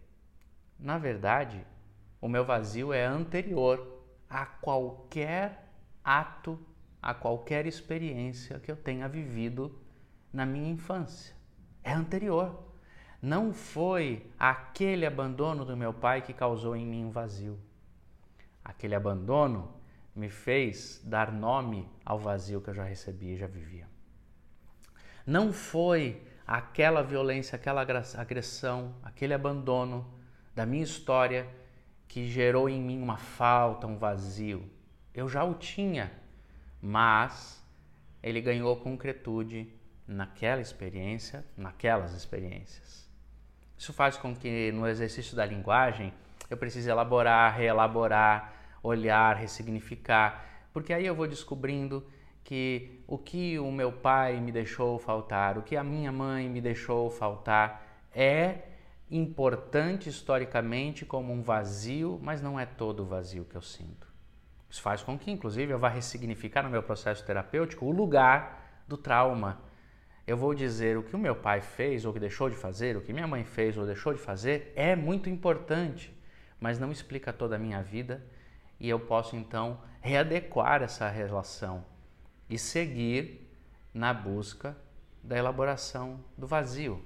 na 0.79 0.97
verdade, 0.97 1.65
o 2.21 2.29
meu 2.29 2.45
vazio 2.45 2.93
é 2.93 3.03
anterior 3.03 4.05
a 4.29 4.45
qualquer 4.45 5.67
ato, 6.01 6.57
a 7.01 7.13
qualquer 7.13 7.65
experiência 7.67 8.57
que 8.57 8.71
eu 8.71 8.77
tenha 8.77 9.09
vivido 9.09 9.77
na 10.31 10.45
minha 10.45 10.71
infância. 10.71 11.42
É 11.83 11.91
anterior. 11.91 12.63
Não 13.21 13.53
foi 13.53 14.25
aquele 14.37 15.05
abandono 15.05 15.63
do 15.63 15.77
meu 15.77 15.93
pai 15.93 16.21
que 16.21 16.33
causou 16.33 16.75
em 16.75 16.85
mim 16.85 17.05
um 17.05 17.11
vazio. 17.11 17.57
Aquele 18.63 18.95
abandono 18.95 19.73
me 20.15 20.29
fez 20.29 21.01
dar 21.03 21.31
nome 21.31 21.89
ao 22.05 22.19
vazio 22.19 22.61
que 22.61 22.69
eu 22.69 22.73
já 22.73 22.83
recebia 22.83 23.33
e 23.33 23.37
já 23.37 23.47
vivia. 23.47 23.87
Não 25.25 25.53
foi 25.53 26.21
aquela 26.45 27.01
violência, 27.01 27.55
aquela 27.55 27.81
agressão, 27.81 28.93
aquele 29.01 29.33
abandono 29.33 30.05
da 30.53 30.65
minha 30.65 30.83
história 30.83 31.47
que 32.07 32.27
gerou 32.27 32.69
em 32.69 32.81
mim 32.81 33.01
uma 33.01 33.17
falta, 33.17 33.87
um 33.87 33.97
vazio. 33.97 34.69
Eu 35.13 35.27
já 35.29 35.43
o 35.43 35.55
tinha, 35.55 36.11
mas 36.81 37.63
ele 38.21 38.41
ganhou 38.41 38.75
concretude 38.75 39.73
naquela 40.07 40.61
experiência, 40.61 41.45
naquelas 41.55 42.13
experiências. 42.13 43.09
Isso 43.77 43.93
faz 43.93 44.17
com 44.17 44.35
que 44.35 44.71
no 44.71 44.87
exercício 44.87 45.35
da 45.35 45.45
linguagem 45.45 46.13
eu 46.49 46.57
precise 46.57 46.89
elaborar, 46.89 47.55
reelaborar, 47.55 48.53
olhar, 48.81 49.35
ressignificar, 49.35 50.45
porque 50.71 50.93
aí 50.93 51.05
eu 51.05 51.15
vou 51.15 51.27
descobrindo 51.27 52.05
que 52.43 53.01
o 53.07 53.17
que 53.17 53.57
o 53.57 53.71
meu 53.71 53.91
pai 53.91 54.39
me 54.39 54.51
deixou 54.51 54.99
faltar, 54.99 55.57
o 55.57 55.63
que 55.63 55.77
a 55.77 55.83
minha 55.83 56.11
mãe 56.11 56.49
me 56.49 56.59
deixou 56.59 57.09
faltar 57.09 58.07
é 58.13 58.63
importante 59.09 60.09
historicamente 60.09 61.05
como 61.05 61.31
um 61.31 61.41
vazio, 61.41 62.19
mas 62.21 62.41
não 62.41 62.59
é 62.59 62.65
todo 62.65 63.01
o 63.03 63.05
vazio 63.05 63.45
que 63.45 63.55
eu 63.55 63.61
sinto. 63.61 64.11
Isso 64.69 64.81
faz 64.81 65.03
com 65.03 65.17
que, 65.17 65.29
inclusive, 65.29 65.71
eu 65.71 65.77
vá 65.77 65.87
ressignificar 65.87 66.63
no 66.63 66.69
meu 66.69 66.81
processo 66.81 67.23
terapêutico 67.23 67.85
o 67.85 67.91
lugar 67.91 68.83
do 68.87 68.97
trauma. 68.97 69.61
Eu 70.25 70.37
vou 70.37 70.53
dizer 70.53 70.97
o 70.97 71.03
que 71.03 71.15
o 71.15 71.19
meu 71.19 71.35
pai 71.35 71.59
fez 71.59 72.05
ou 72.05 72.13
que 72.13 72.19
deixou 72.19 72.49
de 72.49 72.55
fazer, 72.55 72.95
o 72.95 73.01
que 73.01 73.11
minha 73.11 73.27
mãe 73.27 73.43
fez 73.43 73.77
ou 73.77 73.85
deixou 73.85 74.13
de 74.13 74.19
fazer, 74.19 74.71
é 74.75 74.95
muito 74.95 75.29
importante, 75.29 76.15
mas 76.59 76.79
não 76.79 76.91
explica 76.91 77.33
toda 77.33 77.57
a 77.57 77.59
minha 77.59 77.81
vida 77.81 78.23
e 78.79 78.89
eu 78.89 78.99
posso 78.99 79.35
então 79.35 79.79
readequar 80.01 80.81
essa 80.81 81.09
relação 81.09 81.85
e 82.49 82.57
seguir 82.57 83.49
na 83.93 84.13
busca 84.13 84.77
da 85.21 85.37
elaboração 85.37 86.19
do 86.37 86.47
vazio. 86.47 87.03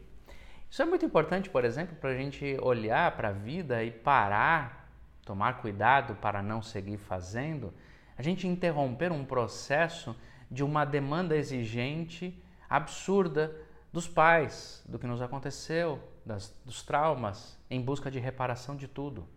Isso 0.70 0.82
é 0.82 0.86
muito 0.86 1.06
importante, 1.06 1.50
por 1.50 1.64
exemplo, 1.64 1.96
para 1.96 2.12
a 2.12 2.16
gente 2.16 2.58
olhar 2.62 3.16
para 3.16 3.30
a 3.30 3.32
vida 3.32 3.84
e 3.84 3.92
parar, 3.92 4.90
tomar 5.24 5.62
cuidado 5.62 6.16
para 6.16 6.44
não 6.44 6.62
seguir 6.62 6.98
fazendo, 6.98 7.74
a 8.18 8.22
gente 8.22 8.48
interromper 8.48 9.12
um 9.12 9.24
processo 9.24 10.16
de 10.50 10.64
uma 10.64 10.86
demanda 10.86 11.36
exigente 11.36 12.42
absurda 12.70 13.54
dos 13.92 14.08
pais, 14.08 14.84
do 14.88 15.00
que 15.00 15.08
nos 15.08 15.22
aconteceu, 15.22 16.00
das, 16.26 16.54
dos 16.66 16.84
traumas, 16.84 17.58
em 17.70 17.82
busca 17.82 18.12
de 18.12 18.20
reparação 18.20 18.76
de 18.76 18.88
tudo. 18.88 19.28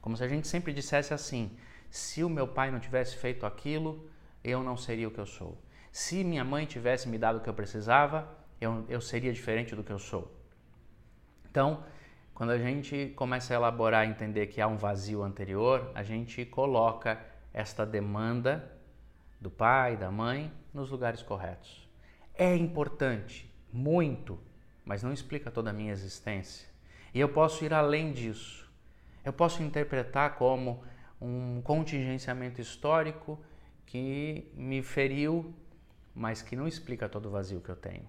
Como 0.00 0.16
se 0.16 0.22
a 0.22 0.28
gente 0.28 0.46
sempre 0.46 0.72
dissesse 0.72 1.12
assim: 1.14 1.56
se 1.90 2.22
o 2.22 2.28
meu 2.28 2.46
pai 2.46 2.70
não 2.70 2.78
tivesse 2.78 3.16
feito 3.16 3.46
aquilo, 3.46 4.08
eu 4.44 4.62
não 4.62 4.76
seria 4.76 5.08
o 5.08 5.10
que 5.10 5.18
eu 5.18 5.26
sou. 5.26 5.60
Se 5.90 6.22
minha 6.22 6.44
mãe 6.44 6.66
tivesse 6.66 7.08
me 7.08 7.18
dado 7.18 7.38
o 7.38 7.40
que 7.40 7.48
eu 7.48 7.54
precisava, 7.54 8.28
eu, 8.60 8.84
eu 8.88 9.00
seria 9.00 9.32
diferente 9.32 9.74
do 9.74 9.82
que 9.82 9.92
eu 9.92 9.98
sou. 9.98 10.30
Então, 11.50 11.82
quando 12.34 12.50
a 12.50 12.58
gente 12.58 13.14
começa 13.16 13.54
a 13.54 13.56
elaborar 13.56 14.06
e 14.06 14.10
entender 14.10 14.48
que 14.48 14.60
há 14.60 14.66
um 14.66 14.76
vazio 14.76 15.22
anterior, 15.22 15.90
a 15.94 16.02
gente 16.02 16.44
coloca 16.44 17.18
esta 17.52 17.86
demanda 17.86 18.70
do 19.40 19.50
pai, 19.50 19.96
da 19.96 20.10
mãe, 20.10 20.52
nos 20.74 20.90
lugares 20.90 21.22
corretos 21.22 21.85
é 22.36 22.54
importante, 22.54 23.52
muito, 23.72 24.38
mas 24.84 25.02
não 25.02 25.12
explica 25.12 25.50
toda 25.50 25.70
a 25.70 25.72
minha 25.72 25.92
existência. 25.92 26.68
E 27.12 27.20
eu 27.20 27.28
posso 27.28 27.64
ir 27.64 27.72
além 27.72 28.12
disso. 28.12 28.70
Eu 29.24 29.32
posso 29.32 29.62
interpretar 29.62 30.36
como 30.36 30.84
um 31.20 31.60
contingenciamento 31.62 32.60
histórico 32.60 33.38
que 33.86 34.50
me 34.54 34.82
feriu, 34.82 35.54
mas 36.14 36.42
que 36.42 36.54
não 36.54 36.68
explica 36.68 37.08
todo 37.08 37.26
o 37.26 37.30
vazio 37.30 37.60
que 37.60 37.68
eu 37.68 37.76
tenho. 37.76 38.08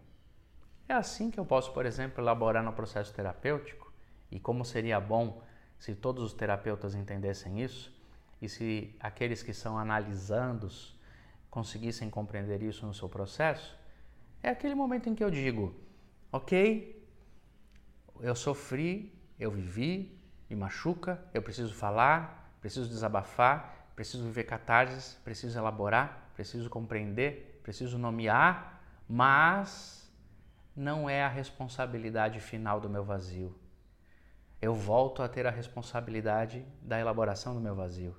É 0.90 0.94
assim 0.94 1.32
que 1.32 1.40
eu 1.40 1.46
posso, 1.46 1.72
por 1.74 1.86
exemplo, 1.86 2.24
elaborar 2.24 2.64
no 2.64 2.74
processo 2.74 3.14
terapêutico, 3.14 3.92
e 4.32 4.40
como 4.40 4.66
seria 4.66 5.00
bom 5.00 5.42
se 5.80 5.96
todos 5.96 6.24
os 6.24 6.34
terapeutas 6.34 6.96
entendessem 6.96 7.62
isso, 7.62 7.94
e 8.42 8.48
se 8.48 8.96
aqueles 9.00 9.42
que 9.42 9.54
são 9.54 9.78
analisandos 9.78 10.98
conseguissem 11.50 12.10
compreender 12.10 12.62
isso 12.62 12.86
no 12.86 12.94
seu 12.94 13.10
processo, 13.10 13.78
é 14.42 14.50
aquele 14.50 14.76
momento 14.76 15.10
em 15.10 15.16
que 15.16 15.24
eu 15.24 15.32
digo: 15.32 15.76
ok, 16.32 17.08
eu 18.20 18.36
sofri, 18.36 19.14
eu 19.40 19.52
vivi, 19.52 20.20
me 20.50 20.56
machuca, 20.56 21.24
eu 21.34 21.42
preciso 21.42 21.74
falar, 21.74 22.56
preciso 22.62 22.90
desabafar, 22.90 23.90
preciso 23.96 24.24
viver 24.24 24.44
catarses, 24.44 25.16
preciso 25.24 25.58
elaborar, 25.58 26.32
preciso 26.34 26.70
compreender, 26.70 27.60
preciso 27.64 27.98
nomear, 27.98 28.82
mas 29.08 30.12
não 30.76 31.10
é 31.10 31.24
a 31.24 31.28
responsabilidade 31.28 32.40
final 32.40 32.80
do 32.80 32.90
meu 32.90 33.04
vazio. 33.04 33.58
Eu 34.62 34.74
volto 34.74 35.22
a 35.22 35.30
ter 35.30 35.46
a 35.46 35.52
responsabilidade 35.52 36.66
da 36.82 37.00
elaboração 37.00 37.54
do 37.54 37.62
meu 37.62 37.76
vazio. 37.76 38.16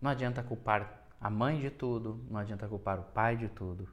Não 0.00 0.10
adianta 0.10 0.42
culpar 0.42 1.06
a 1.20 1.30
mãe 1.30 1.60
de 1.60 1.70
tudo, 1.70 2.26
não 2.28 2.40
adianta 2.40 2.68
culpar 2.68 2.98
o 2.98 3.04
pai 3.04 3.36
de 3.36 3.48
tudo 3.48 3.88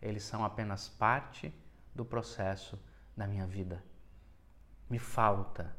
eles 0.00 0.22
são 0.22 0.44
apenas 0.44 0.88
parte 0.88 1.52
do 1.94 2.04
processo 2.04 2.78
da 3.16 3.26
minha 3.26 3.46
vida. 3.46 3.82
Me 4.88 4.98
falta. 4.98 5.74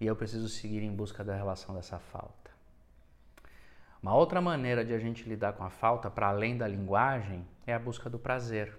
E 0.00 0.06
eu 0.06 0.16
preciso 0.16 0.48
seguir 0.48 0.82
em 0.82 0.94
busca 0.94 1.22
da 1.22 1.36
relação 1.36 1.74
dessa 1.74 1.98
falta. 1.98 2.50
Uma 4.02 4.14
outra 4.14 4.40
maneira 4.40 4.82
de 4.82 4.94
a 4.94 4.98
gente 4.98 5.28
lidar 5.28 5.52
com 5.52 5.62
a 5.62 5.68
falta, 5.68 6.10
para 6.10 6.28
além 6.28 6.56
da 6.56 6.66
linguagem, 6.66 7.46
é 7.66 7.74
a 7.74 7.78
busca 7.78 8.08
do 8.08 8.18
prazer. 8.18 8.78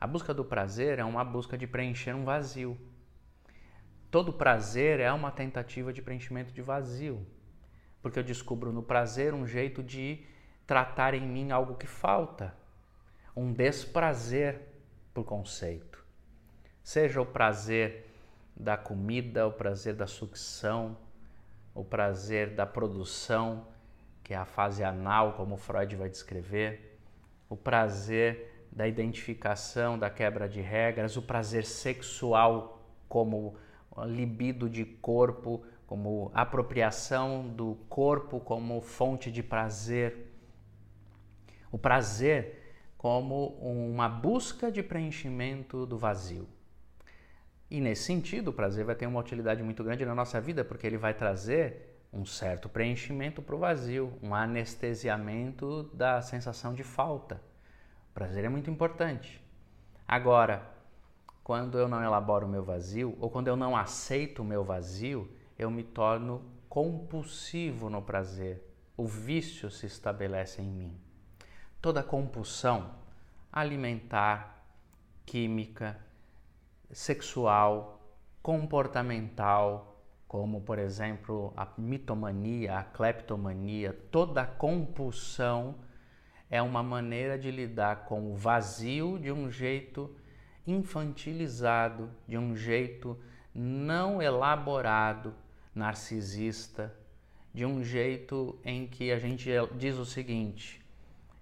A 0.00 0.06
busca 0.06 0.34
do 0.34 0.44
prazer 0.44 0.98
é 0.98 1.04
uma 1.04 1.24
busca 1.24 1.56
de 1.56 1.68
preencher 1.68 2.12
um 2.12 2.24
vazio. 2.24 2.76
Todo 4.10 4.32
prazer 4.32 4.98
é 4.98 5.12
uma 5.12 5.30
tentativa 5.30 5.92
de 5.92 6.02
preenchimento 6.02 6.52
de 6.52 6.60
vazio, 6.60 7.24
porque 8.02 8.18
eu 8.18 8.24
descubro 8.24 8.72
no 8.72 8.82
prazer 8.82 9.32
um 9.32 9.46
jeito 9.46 9.82
de 9.82 10.26
tratar 10.66 11.14
em 11.14 11.26
mim 11.26 11.52
algo 11.52 11.76
que 11.76 11.86
falta, 11.86 12.52
um 13.34 13.52
desprazer 13.52 14.60
por 15.12 15.24
conceito. 15.24 16.04
Seja 16.82 17.20
o 17.20 17.26
prazer 17.26 18.10
da 18.56 18.76
comida, 18.76 19.46
o 19.46 19.52
prazer 19.52 19.94
da 19.94 20.06
sucção, 20.06 20.96
o 21.74 21.84
prazer 21.84 22.50
da 22.54 22.66
produção, 22.66 23.66
que 24.22 24.34
é 24.34 24.36
a 24.36 24.44
fase 24.44 24.84
anal, 24.84 25.34
como 25.34 25.56
Freud 25.56 25.96
vai 25.96 26.08
descrever, 26.08 26.98
o 27.48 27.56
prazer 27.56 28.66
da 28.70 28.86
identificação, 28.86 29.98
da 29.98 30.08
quebra 30.08 30.48
de 30.48 30.60
regras, 30.60 31.16
o 31.16 31.22
prazer 31.22 31.64
sexual 31.64 32.82
como 33.08 33.56
libido 34.06 34.68
de 34.68 34.84
corpo, 34.84 35.62
como 35.86 36.30
apropriação 36.32 37.48
do 37.48 37.74
corpo 37.88 38.40
como 38.40 38.80
fonte 38.80 39.30
de 39.30 39.42
prazer. 39.42 40.32
O 41.70 41.76
prazer 41.76 42.61
como 43.02 43.48
uma 43.58 44.08
busca 44.08 44.70
de 44.70 44.80
preenchimento 44.80 45.84
do 45.84 45.98
vazio. 45.98 46.48
E 47.68 47.80
nesse 47.80 48.04
sentido, 48.04 48.48
o 48.48 48.52
prazer 48.52 48.84
vai 48.84 48.94
ter 48.94 49.08
uma 49.08 49.18
utilidade 49.18 49.60
muito 49.60 49.82
grande 49.82 50.06
na 50.06 50.14
nossa 50.14 50.40
vida, 50.40 50.64
porque 50.64 50.86
ele 50.86 50.96
vai 50.96 51.12
trazer 51.12 51.98
um 52.12 52.24
certo 52.24 52.68
preenchimento 52.68 53.42
para 53.42 53.56
o 53.56 53.58
vazio, 53.58 54.16
um 54.22 54.32
anestesiamento 54.32 55.82
da 55.92 56.22
sensação 56.22 56.72
de 56.74 56.84
falta. 56.84 57.42
O 58.12 58.14
prazer 58.14 58.44
é 58.44 58.48
muito 58.48 58.70
importante. 58.70 59.42
Agora, 60.06 60.62
quando 61.42 61.76
eu 61.76 61.88
não 61.88 62.04
elaboro 62.04 62.46
o 62.46 62.50
meu 62.50 62.62
vazio, 62.62 63.16
ou 63.18 63.28
quando 63.28 63.48
eu 63.48 63.56
não 63.56 63.76
aceito 63.76 64.42
o 64.42 64.44
meu 64.44 64.62
vazio, 64.62 65.28
eu 65.58 65.68
me 65.72 65.82
torno 65.82 66.40
compulsivo 66.68 67.90
no 67.90 68.00
prazer. 68.00 68.62
O 68.96 69.08
vício 69.08 69.72
se 69.72 69.86
estabelece 69.86 70.62
em 70.62 70.70
mim 70.70 71.11
toda 71.82 72.00
compulsão 72.00 72.94
alimentar, 73.52 74.64
química, 75.26 75.98
sexual, 76.92 78.00
comportamental, 78.40 80.00
como 80.28 80.60
por 80.60 80.78
exemplo 80.78 81.52
a 81.56 81.68
mitomania, 81.76 82.78
a 82.78 82.84
cleptomania, 82.84 83.92
toda 84.10 84.46
compulsão 84.46 85.74
é 86.48 86.62
uma 86.62 86.82
maneira 86.82 87.36
de 87.36 87.50
lidar 87.50 88.04
com 88.04 88.32
o 88.32 88.36
vazio 88.36 89.18
de 89.18 89.32
um 89.32 89.50
jeito 89.50 90.14
infantilizado, 90.66 92.10
de 92.28 92.38
um 92.38 92.54
jeito 92.54 93.18
não 93.52 94.22
elaborado, 94.22 95.34
narcisista, 95.74 96.94
de 97.52 97.66
um 97.66 97.82
jeito 97.82 98.58
em 98.64 98.86
que 98.86 99.10
a 99.10 99.18
gente 99.18 99.50
diz 99.76 99.98
o 99.98 100.06
seguinte: 100.06 100.81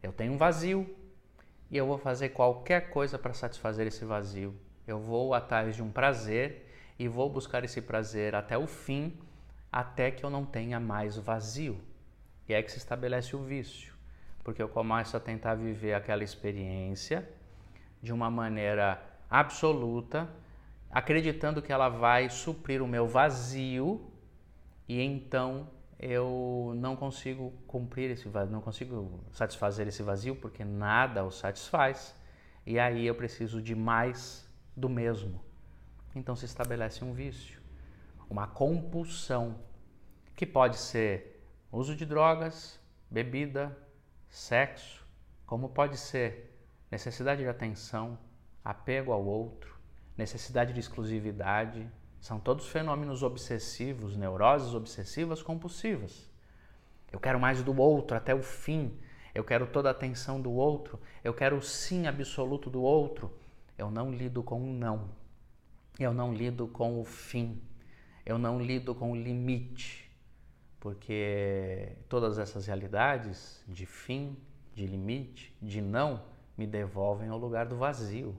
eu 0.03 0.13
tenho 0.13 0.33
um 0.33 0.37
vazio 0.37 0.89
e 1.71 1.77
eu 1.77 1.87
vou 1.87 1.99
fazer 1.99 2.31
qualquer 2.31 2.91
coisa 2.91 3.19
para 3.19 3.33
satisfazer 3.33 3.87
esse 3.87 4.05
vazio. 4.05 4.55
Eu 4.87 4.99
vou 4.99 5.35
atrás 5.35 5.77
de 5.77 5.83
um 5.83 5.91
prazer 5.91 6.67
e 6.99 7.07
vou 7.07 7.31
buscar 7.31 7.65
esse 7.65 7.81
prazer 7.81 8.35
até 8.35 8.59
o 8.59 8.67
fim, 8.67 9.19
até 9.71 10.11
que 10.11 10.25
eu 10.25 10.31
não 10.31 10.45
tenha 10.45 10.81
mais 10.81 11.17
vazio. 11.17 11.81
E 12.49 12.55
é 12.55 12.63
que 12.63 12.73
se 12.73 12.79
estabelece 12.79 13.37
o 13.37 13.45
vício, 13.45 13.95
porque 14.43 14.61
eu 14.61 14.69
começo 14.69 15.17
a 15.17 15.21
tentar 15.21 15.55
viver 15.55 15.95
aquela 15.95 16.25
experiência 16.25 17.29
de 18.03 18.13
uma 18.13 18.31
maneira 18.31 19.01
absoluta, 19.31 20.29
acreditando 20.91 21.63
que 21.63 21.73
ela 21.73 21.89
vai 21.89 22.29
suprir 22.29 22.83
o 22.83 22.89
meu 22.89 23.07
vazio 23.07 24.11
e 24.89 25.01
então 25.01 25.69
eu 26.03 26.73
não 26.77 26.97
consigo 26.97 27.53
cumprir 27.67 28.11
esse 28.11 28.27
vazio, 28.27 28.51
não 28.51 28.63
consigo 28.63 29.21
satisfazer 29.33 29.87
esse 29.87 30.03
vazio 30.03 30.35
porque 30.35 30.65
nada 30.65 31.23
o 31.23 31.31
satisfaz, 31.31 32.15
e 32.65 32.79
aí 32.79 33.07
eu 33.07 33.15
preciso 33.15 33.61
de 33.61 33.75
mais 33.75 34.49
do 34.75 34.89
mesmo. 34.89 35.45
Então 36.15 36.35
se 36.35 36.47
estabelece 36.47 37.05
um 37.05 37.13
vício, 37.13 37.61
uma 38.31 38.47
compulsão, 38.47 39.61
que 40.35 40.47
pode 40.47 40.79
ser 40.79 41.45
uso 41.71 41.95
de 41.95 42.07
drogas, 42.07 42.81
bebida, 43.11 43.77
sexo, 44.27 45.07
como 45.45 45.69
pode 45.69 45.99
ser 45.99 46.59
necessidade 46.91 47.43
de 47.43 47.49
atenção, 47.49 48.19
apego 48.65 49.13
ao 49.13 49.23
outro, 49.23 49.79
necessidade 50.17 50.73
de 50.73 50.81
exclusividade, 50.81 51.87
são 52.21 52.39
todos 52.39 52.69
fenômenos 52.69 53.23
obsessivos, 53.23 54.17
neuroses 54.17 54.75
obsessivas 54.75 55.43
compulsivas. 55.43 56.29
Eu 57.11 57.19
quero 57.19 57.41
mais 57.41 57.63
do 57.63 57.79
outro 57.81 58.17
até 58.17 58.35
o 58.35 58.43
fim. 58.43 58.99
eu 59.35 59.45
quero 59.45 59.67
toda 59.67 59.89
a 59.89 59.93
atenção 59.93 60.41
do 60.41 60.51
outro, 60.51 61.01
eu 61.23 61.33
quero 61.33 61.57
o 61.57 61.63
sim 61.63 62.07
absoluto 62.07 62.69
do 62.69 62.83
outro, 62.83 63.33
eu 63.79 63.91
não 63.91 64.11
lido 64.11 64.43
com 64.43 64.61
o 64.61 64.73
não. 64.73 65.09
Eu 65.99 66.13
não 66.13 66.35
lido 66.35 66.69
com 66.69 67.01
o 67.01 67.05
fim. 67.05 67.63
Eu 68.27 68.39
não 68.39 68.61
lido 68.61 68.95
com 68.95 69.13
o 69.13 69.17
limite. 69.17 70.11
Porque 70.79 71.97
todas 72.09 72.39
essas 72.39 72.67
realidades 72.67 73.63
de 73.67 73.87
fim, 73.87 74.37
de 74.75 74.87
limite, 74.87 75.55
de 75.61 75.81
não, 75.81 76.23
me 76.57 76.67
devolvem 76.67 77.29
ao 77.29 77.39
lugar 77.39 77.67
do 77.67 77.77
vazio. 77.77 78.37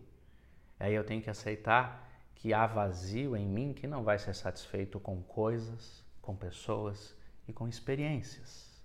Aí 0.80 0.94
eu 0.94 1.04
tenho 1.04 1.22
que 1.22 1.30
aceitar 1.30 2.11
que 2.42 2.56
há 2.56 2.66
vazio 2.66 3.38
em 3.38 3.48
mim 3.48 3.72
que 3.72 3.86
não 3.86 4.04
vai 4.04 4.18
ser 4.18 4.34
satisfeito 4.34 5.00
com 5.00 5.22
coisas, 5.22 6.04
com 6.20 6.36
pessoas 6.36 7.16
e 7.48 7.54
com 7.54 7.68
experiências. 7.68 8.82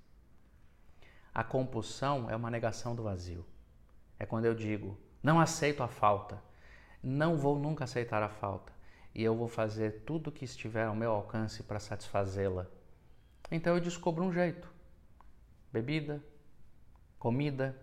A 1.32 1.42
compulsão 1.42 2.28
é 2.28 2.36
uma 2.36 2.50
negação 2.50 2.94
do 2.94 3.02
vazio. 3.02 3.46
É 4.18 4.26
quando 4.26 4.44
eu 4.44 4.54
digo, 4.54 4.98
não 5.22 5.40
aceito 5.40 5.82
a 5.82 5.88
falta, 5.88 6.38
não 7.02 7.38
vou 7.38 7.58
nunca 7.58 7.84
aceitar 7.84 8.22
a 8.22 8.28
falta 8.28 8.70
e 9.14 9.22
eu 9.22 9.34
vou 9.34 9.48
fazer 9.48 10.02
tudo 10.04 10.28
o 10.28 10.32
que 10.32 10.44
estiver 10.44 10.84
ao 10.84 10.94
meu 10.94 11.12
alcance 11.12 11.62
para 11.62 11.80
satisfazê-la. 11.80 12.66
Então 13.50 13.74
eu 13.74 13.80
descubro 13.80 14.22
um 14.22 14.32
jeito: 14.34 14.70
bebida, 15.72 16.22
comida, 17.18 17.74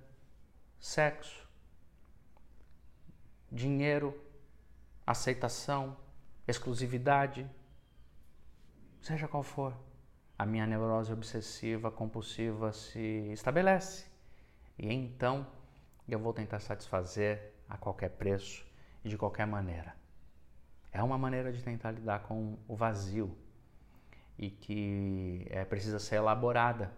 sexo, 0.80 1.50
dinheiro, 3.52 4.16
aceitação, 5.06 5.98
exclusividade, 6.48 7.50
seja 9.02 9.28
qual 9.28 9.44
for, 9.44 9.76
a 10.38 10.46
minha 10.46 10.66
neurose 10.66 11.12
obsessiva 11.12 11.92
compulsiva 11.92 12.72
se 12.72 13.32
estabelece. 13.32 14.06
E 14.78 14.92
então 14.92 15.46
eu 16.08 16.20
vou 16.20 16.34
tentar 16.34 16.60
satisfazer 16.60 17.54
a 17.70 17.78
qualquer 17.78 18.10
preço 18.10 18.66
e 19.04 19.10
de 19.10 19.18
qualquer 19.18 19.46
maneira. 19.46 19.96
É 20.92 21.02
uma 21.02 21.18
maneira 21.18 21.52
de 21.52 21.64
tentar 21.64 21.92
lidar 21.92 22.24
com 22.24 22.58
o 22.68 22.76
vazio 22.76 23.36
e 24.38 24.50
que 24.50 25.48
é, 25.50 25.64
precisa 25.66 26.00
ser 26.00 26.16
elaborada, 26.16 26.92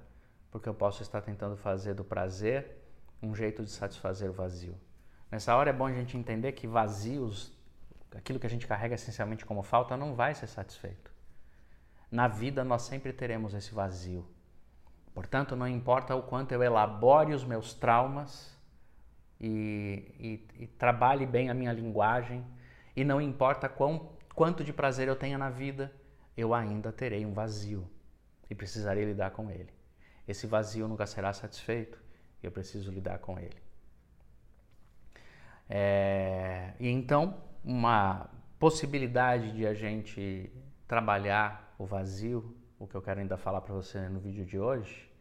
porque 0.52 0.68
eu 0.68 0.74
posso 0.74 1.02
estar 1.02 1.22
tentando 1.22 1.58
fazer 1.58 1.94
do 1.94 2.04
prazer 2.04 2.84
um 3.22 3.34
jeito 3.34 3.64
de 3.64 3.72
satisfazer 3.72 4.30
o 4.30 4.34
vazio. 4.34 4.76
Nessa 5.32 5.56
hora 5.56 5.70
é 5.70 5.74
bom 5.74 5.86
a 5.86 5.94
gente 5.94 6.18
entender 6.18 6.52
que 6.54 6.68
vazios 6.68 7.54
aquilo 8.16 8.40
que 8.40 8.48
a 8.48 8.50
gente 8.50 8.66
carrega 8.66 8.96
essencialmente 8.96 9.46
como 9.46 9.62
falta 9.62 9.98
não 9.98 10.16
vai 10.16 10.34
ser 10.34 10.48
satisfeito. 10.48 11.12
Na 12.12 12.28
vida 12.28 12.64
nós 12.64 12.84
sempre 12.84 13.12
teremos 13.12 13.54
esse 13.54 13.74
vazio. 13.74 14.28
Portanto, 15.14 15.56
não 15.56 15.68
importa 15.68 16.16
o 16.16 16.24
quanto 16.24 16.52
eu 16.52 16.62
elabore 16.62 17.34
os 17.34 17.44
meus 17.44 17.74
traumas 17.74 18.56
e, 19.40 20.14
e, 20.58 20.64
e 20.64 20.68
trabalhe 20.68 21.26
bem 21.26 21.50
a 21.50 21.54
minha 21.54 21.72
linguagem, 21.72 22.46
e 22.96 23.04
não 23.04 23.22
importa 23.22 23.68
quão, 23.68 24.14
quanto 24.34 24.64
de 24.64 24.72
prazer 24.72 25.08
eu 25.08 25.16
tenha 25.16 25.38
na 25.38 25.50
vida, 25.50 25.92
eu 26.36 26.54
ainda 26.54 26.92
terei 26.92 27.26
um 27.26 27.34
vazio 27.34 27.90
e 28.50 28.56
precisarei 28.56 29.06
lidar 29.06 29.32
com 29.32 29.50
ele. 29.50 29.74
Esse 30.28 30.48
vazio 30.48 30.88
nunca 30.88 31.06
será 31.06 31.34
satisfeito 31.34 32.02
e 32.42 32.46
eu 32.46 32.52
preciso 32.52 32.92
lidar 32.92 33.20
com 33.20 33.38
ele. 33.38 33.58
É, 35.70 36.74
e 36.80 36.90
então, 36.90 37.38
uma 37.66 38.30
possibilidade 38.60 39.52
de 39.52 39.66
a 39.66 39.74
gente 39.74 40.52
trabalhar 40.88 41.74
o 41.80 41.86
vazio, 41.86 42.56
o 42.78 42.86
que 42.88 42.94
eu 42.94 43.02
quero 43.02 43.20
ainda 43.20 43.38
falar 43.38 43.62
para 43.62 43.74
você 43.74 44.08
no 44.08 44.20
vídeo 44.20 44.46
de 44.46 44.60
hoje, 44.60 45.12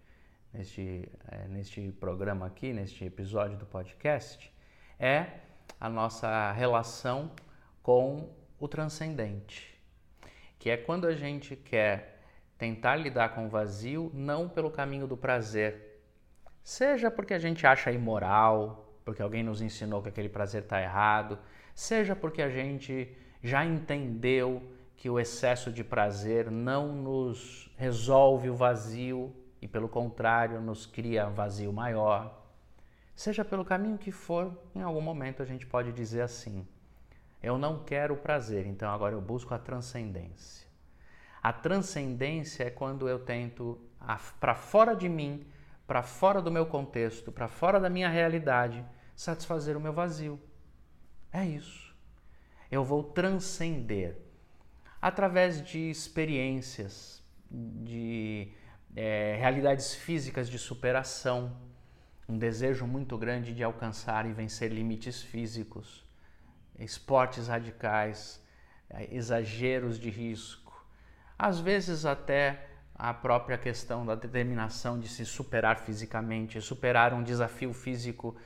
neste, 0.52 1.08
é, 1.26 1.48
neste 1.48 1.90
programa 1.92 2.46
aqui, 2.46 2.72
neste 2.72 3.02
episódio 3.04 3.56
do 3.56 3.64
podcast, 3.64 4.52
é 5.00 5.26
a 5.80 5.88
nossa 5.88 6.52
relação 6.52 7.30
com 7.82 8.30
o 8.60 8.68
transcendente, 8.68 9.74
que 10.58 10.68
é 10.68 10.76
quando 10.76 11.06
a 11.06 11.14
gente 11.14 11.56
quer 11.56 12.20
tentar 12.58 12.96
lidar 12.96 13.30
com 13.30 13.46
o 13.46 13.48
vazio 13.48 14.10
não 14.12 14.48
pelo 14.48 14.70
caminho 14.70 15.06
do 15.06 15.16
prazer, 15.16 16.02
seja 16.62 17.10
porque 17.10 17.32
a 17.32 17.38
gente 17.38 17.66
acha 17.66 17.90
imoral, 17.90 18.83
porque 19.04 19.22
alguém 19.22 19.42
nos 19.42 19.60
ensinou 19.60 20.02
que 20.02 20.08
aquele 20.08 20.28
prazer 20.28 20.62
está 20.62 20.80
errado, 20.80 21.38
seja 21.74 22.16
porque 22.16 22.40
a 22.40 22.48
gente 22.48 23.14
já 23.42 23.64
entendeu 23.64 24.62
que 24.96 25.10
o 25.10 25.20
excesso 25.20 25.70
de 25.70 25.84
prazer 25.84 26.50
não 26.50 26.94
nos 26.94 27.70
resolve 27.76 28.48
o 28.48 28.54
vazio 28.54 29.34
e, 29.60 29.68
pelo 29.68 29.88
contrário, 29.88 30.60
nos 30.60 30.86
cria 30.86 31.28
vazio 31.28 31.72
maior. 31.72 32.42
Seja 33.14 33.44
pelo 33.44 33.64
caminho 33.64 33.98
que 33.98 34.10
for, 34.10 34.56
em 34.74 34.82
algum 34.82 35.00
momento 35.00 35.42
a 35.42 35.44
gente 35.44 35.66
pode 35.66 35.92
dizer 35.92 36.22
assim: 36.22 36.66
eu 37.42 37.58
não 37.58 37.84
quero 37.84 38.14
o 38.14 38.16
prazer, 38.16 38.66
então 38.66 38.90
agora 38.90 39.14
eu 39.14 39.20
busco 39.20 39.52
a 39.52 39.58
transcendência. 39.58 40.66
A 41.42 41.52
transcendência 41.52 42.64
é 42.64 42.70
quando 42.70 43.06
eu 43.06 43.18
tento, 43.18 43.78
para 44.40 44.54
fora 44.54 44.94
de 44.96 45.10
mim, 45.10 45.46
para 45.86 46.02
fora 46.02 46.40
do 46.40 46.50
meu 46.50 46.64
contexto, 46.64 47.30
para 47.30 47.46
fora 47.46 47.78
da 47.78 47.90
minha 47.90 48.08
realidade, 48.08 48.82
satisfazer 49.14 49.76
o 49.76 49.80
meu 49.80 49.92
vazio. 49.92 50.40
É 51.32 51.44
isso. 51.44 51.94
Eu 52.70 52.84
vou 52.84 53.02
transcender 53.02 54.16
através 55.00 55.62
de 55.62 55.90
experiências, 55.90 57.22
de 57.50 58.52
é, 58.96 59.36
realidades 59.38 59.94
físicas 59.94 60.48
de 60.48 60.58
superação, 60.58 61.56
um 62.28 62.38
desejo 62.38 62.86
muito 62.86 63.18
grande 63.18 63.54
de 63.54 63.62
alcançar 63.62 64.26
e 64.26 64.32
vencer 64.32 64.72
limites 64.72 65.22
físicos, 65.22 66.04
esportes 66.78 67.48
radicais, 67.48 68.42
é, 68.88 69.14
exageros 69.14 69.98
de 69.98 70.08
risco, 70.08 70.86
às 71.38 71.60
vezes 71.60 72.06
até 72.06 72.68
a 72.94 73.12
própria 73.12 73.58
questão 73.58 74.06
da 74.06 74.14
determinação 74.14 74.98
de 74.98 75.08
se 75.08 75.26
superar 75.26 75.80
fisicamente, 75.80 76.60
superar 76.60 77.12
um 77.12 77.22
desafio 77.22 77.72
físico 77.72 78.36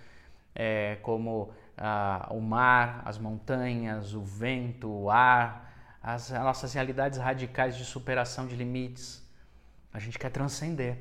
é, 0.59 0.97
como 1.03 1.53
ah, 1.77 2.27
o 2.33 2.41
mar, 2.41 3.03
as 3.05 3.17
montanhas, 3.17 4.13
o 4.13 4.23
vento, 4.23 4.91
o 4.91 5.09
ar, 5.09 5.97
as, 6.03 6.33
as 6.33 6.43
nossas 6.43 6.75
realidades 6.75 7.19
radicais 7.19 7.77
de 7.77 7.85
superação 7.85 8.47
de 8.49 8.57
limites. 8.57 9.25
A 9.93 10.01
gente 10.01 10.19
quer 10.19 10.31
transcender. 10.31 10.99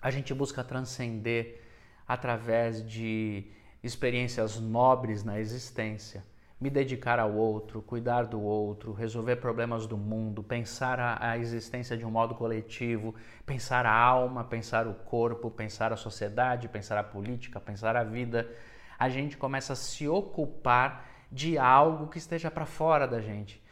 A 0.00 0.10
gente 0.10 0.34
busca 0.34 0.62
transcender 0.62 1.62
através 2.06 2.86
de 2.86 3.50
experiências 3.82 4.60
nobres 4.60 5.24
na 5.24 5.40
existência. 5.40 6.22
Me 6.58 6.70
dedicar 6.70 7.18
ao 7.18 7.34
outro, 7.34 7.82
cuidar 7.82 8.24
do 8.24 8.40
outro, 8.40 8.92
resolver 8.92 9.36
problemas 9.36 9.86
do 9.86 9.96
mundo, 9.96 10.42
pensar 10.42 10.98
a, 10.98 11.32
a 11.32 11.38
existência 11.38 11.96
de 11.96 12.04
um 12.06 12.10
modo 12.10 12.34
coletivo, 12.34 13.14
pensar 13.44 13.84
a 13.84 13.92
alma, 13.92 14.42
pensar 14.42 14.86
o 14.86 14.94
corpo, 14.94 15.50
pensar 15.50 15.92
a 15.92 15.96
sociedade, 15.96 16.68
pensar 16.68 16.96
a 16.98 17.04
política, 17.04 17.60
pensar 17.60 17.94
a 17.94 18.02
vida 18.02 18.48
a 18.98 19.08
gente 19.08 19.36
começa 19.36 19.72
a 19.72 19.76
se 19.76 20.08
ocupar 20.08 21.06
de 21.30 21.58
algo 21.58 22.08
que 22.08 22.18
esteja 22.18 22.50
para 22.50 22.64
fora 22.64 23.06
da 23.06 23.20
gente. 23.20 23.62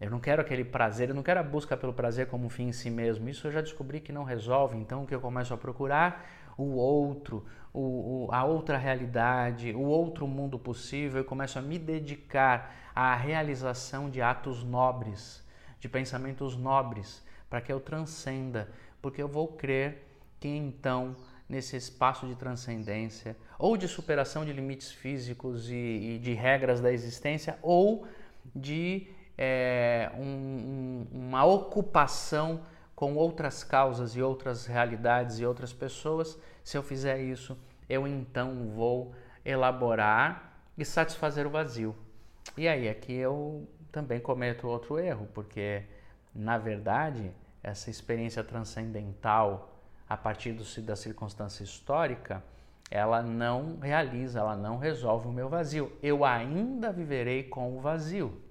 Eu 0.00 0.10
não 0.10 0.18
quero 0.18 0.40
aquele 0.40 0.64
prazer, 0.64 1.10
eu 1.10 1.14
não 1.14 1.22
quero 1.22 1.40
a 1.40 1.42
busca 1.42 1.76
pelo 1.76 1.92
prazer 1.92 2.26
como 2.28 2.46
um 2.46 2.48
fim 2.48 2.68
em 2.68 2.72
si 2.72 2.88
mesmo. 2.88 3.28
Isso 3.28 3.46
eu 3.46 3.52
já 3.52 3.60
descobri 3.60 4.00
que 4.00 4.12
não 4.12 4.24
resolve. 4.24 4.78
Então, 4.78 5.02
o 5.02 5.06
que 5.06 5.14
eu 5.14 5.20
começo 5.20 5.52
a 5.52 5.58
procurar? 5.58 6.26
O 6.56 6.74
outro, 6.74 7.44
o, 7.72 8.26
o, 8.26 8.28
a 8.32 8.44
outra 8.44 8.76
realidade, 8.76 9.72
o 9.72 9.82
outro 9.82 10.26
mundo 10.26 10.58
possível. 10.58 11.18
Eu 11.18 11.24
começo 11.24 11.58
a 11.58 11.62
me 11.62 11.78
dedicar 11.78 12.74
à 12.94 13.14
realização 13.14 14.10
de 14.10 14.20
atos 14.20 14.64
nobres, 14.64 15.44
de 15.78 15.88
pensamentos 15.88 16.56
nobres, 16.56 17.24
para 17.48 17.60
que 17.60 17.72
eu 17.72 17.80
transcenda, 17.80 18.68
porque 19.00 19.22
eu 19.22 19.28
vou 19.28 19.48
crer 19.48 20.06
que 20.38 20.48
então 20.48 21.16
nesse 21.48 21.76
espaço 21.76 22.26
de 22.26 22.36
transcendência, 22.36 23.36
ou 23.58 23.76
de 23.76 23.88
superação 23.88 24.44
de 24.44 24.52
limites 24.52 24.92
físicos 24.92 25.68
e, 25.68 25.74
e 25.74 26.18
de 26.18 26.32
regras 26.32 26.80
da 26.80 26.92
existência, 26.92 27.58
ou 27.60 28.06
de 28.54 29.08
é, 29.36 30.12
um, 30.16 30.22
um, 30.22 31.06
uma 31.12 31.44
ocupação 31.44 32.60
com 33.00 33.14
outras 33.14 33.64
causas 33.64 34.14
e 34.14 34.20
outras 34.20 34.66
realidades 34.66 35.38
e 35.38 35.46
outras 35.46 35.72
pessoas. 35.72 36.38
Se 36.62 36.76
eu 36.76 36.82
fizer 36.82 37.18
isso, 37.18 37.56
eu 37.88 38.06
então 38.06 38.68
vou 38.74 39.14
elaborar 39.42 40.52
e 40.76 40.84
satisfazer 40.84 41.46
o 41.46 41.50
vazio. 41.50 41.96
E 42.58 42.68
aí 42.68 42.90
aqui 42.90 43.14
eu 43.14 43.66
também 43.90 44.20
cometo 44.20 44.68
outro 44.68 44.98
erro, 44.98 45.26
porque 45.32 45.82
na 46.34 46.58
verdade 46.58 47.32
essa 47.62 47.88
experiência 47.88 48.44
transcendental 48.44 49.80
a 50.06 50.14
partir 50.14 50.52
do, 50.52 50.82
da 50.82 50.94
circunstância 50.94 51.64
histórica, 51.64 52.44
ela 52.90 53.22
não 53.22 53.78
realiza, 53.78 54.40
ela 54.40 54.56
não 54.56 54.76
resolve 54.76 55.26
o 55.26 55.32
meu 55.32 55.48
vazio. 55.48 55.90
Eu 56.02 56.22
ainda 56.22 56.92
viverei 56.92 57.44
com 57.44 57.78
o 57.78 57.80
vazio. 57.80 58.42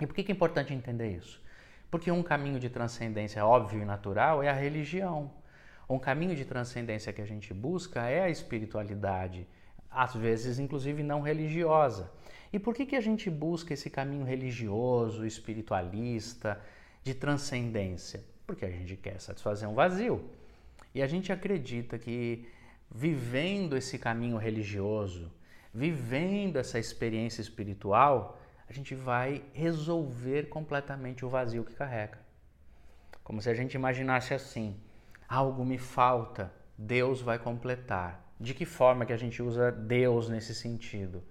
E 0.00 0.06
por 0.06 0.14
que 0.14 0.32
é 0.32 0.34
importante 0.34 0.72
entender 0.72 1.18
isso? 1.18 1.38
Porque 1.90 2.10
um 2.10 2.22
caminho 2.22 2.60
de 2.60 2.68
transcendência 2.68 3.44
óbvio 3.44 3.82
e 3.82 3.84
natural 3.84 4.42
é 4.42 4.48
a 4.48 4.52
religião. 4.52 5.30
Um 5.88 5.98
caminho 5.98 6.36
de 6.36 6.44
transcendência 6.44 7.12
que 7.12 7.22
a 7.22 7.26
gente 7.26 7.54
busca 7.54 8.02
é 8.08 8.22
a 8.22 8.28
espiritualidade, 8.28 9.46
às 9.90 10.14
vezes 10.14 10.58
inclusive 10.58 11.02
não 11.02 11.22
religiosa. 11.22 12.10
E 12.52 12.58
por 12.58 12.74
que, 12.74 12.84
que 12.84 12.96
a 12.96 13.00
gente 13.00 13.30
busca 13.30 13.72
esse 13.72 13.88
caminho 13.88 14.24
religioso, 14.24 15.24
espiritualista, 15.24 16.60
de 17.02 17.14
transcendência? 17.14 18.22
Porque 18.46 18.64
a 18.64 18.70
gente 18.70 18.96
quer 18.96 19.18
satisfazer 19.20 19.68
um 19.68 19.74
vazio. 19.74 20.28
E 20.94 21.02
a 21.02 21.06
gente 21.06 21.32
acredita 21.32 21.98
que 21.98 22.46
vivendo 22.90 23.76
esse 23.76 23.98
caminho 23.98 24.36
religioso, 24.36 25.30
vivendo 25.72 26.56
essa 26.56 26.78
experiência 26.78 27.40
espiritual, 27.42 28.40
a 28.68 28.72
gente 28.72 28.94
vai 28.94 29.42
resolver 29.52 30.48
completamente 30.48 31.24
o 31.24 31.28
vazio 31.28 31.64
que 31.64 31.74
carrega. 31.74 32.18
Como 33.24 33.40
se 33.40 33.48
a 33.48 33.54
gente 33.54 33.74
imaginasse 33.74 34.34
assim: 34.34 34.78
algo 35.28 35.64
me 35.64 35.78
falta, 35.78 36.52
Deus 36.76 37.20
vai 37.20 37.38
completar. 37.38 38.24
De 38.38 38.54
que 38.54 38.64
forma 38.64 39.04
que 39.04 39.12
a 39.12 39.16
gente 39.16 39.42
usa 39.42 39.72
Deus 39.72 40.28
nesse 40.28 40.54
sentido? 40.54 41.24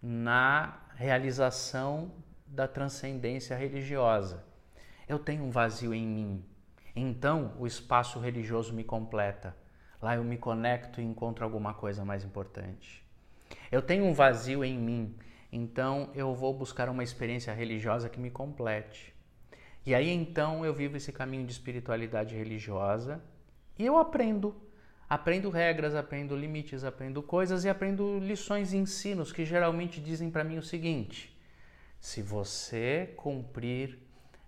Na 0.00 0.80
realização 0.94 2.12
da 2.46 2.66
transcendência 2.66 3.56
religiosa. 3.56 4.44
Eu 5.08 5.18
tenho 5.18 5.44
um 5.44 5.50
vazio 5.50 5.92
em 5.92 6.06
mim, 6.06 6.44
então 6.94 7.54
o 7.58 7.66
espaço 7.66 8.18
religioso 8.18 8.72
me 8.72 8.82
completa. 8.82 9.56
Lá 10.00 10.16
eu 10.16 10.24
me 10.24 10.36
conecto 10.36 11.00
e 11.00 11.04
encontro 11.04 11.44
alguma 11.44 11.74
coisa 11.74 12.04
mais 12.04 12.24
importante. 12.24 13.04
Eu 13.70 13.82
tenho 13.82 14.04
um 14.04 14.14
vazio 14.14 14.64
em 14.64 14.78
mim, 14.78 15.16
então 15.56 16.10
eu 16.14 16.34
vou 16.34 16.52
buscar 16.52 16.88
uma 16.88 17.02
experiência 17.02 17.52
religiosa 17.52 18.08
que 18.08 18.20
me 18.20 18.30
complete. 18.30 19.14
E 19.84 19.94
aí 19.94 20.10
então 20.10 20.64
eu 20.64 20.74
vivo 20.74 20.96
esse 20.96 21.12
caminho 21.12 21.46
de 21.46 21.52
espiritualidade 21.52 22.34
religiosa 22.34 23.22
e 23.78 23.86
eu 23.86 23.96
aprendo. 23.96 24.54
Aprendo 25.08 25.50
regras, 25.50 25.94
aprendo 25.94 26.36
limites, 26.36 26.82
aprendo 26.82 27.22
coisas 27.22 27.64
e 27.64 27.68
aprendo 27.68 28.18
lições 28.18 28.72
e 28.72 28.76
ensinos 28.76 29.32
que 29.32 29.44
geralmente 29.44 30.00
dizem 30.00 30.30
para 30.30 30.44
mim 30.44 30.58
o 30.58 30.62
seguinte: 30.62 31.34
se 32.00 32.20
você 32.20 33.14
cumprir 33.16 33.98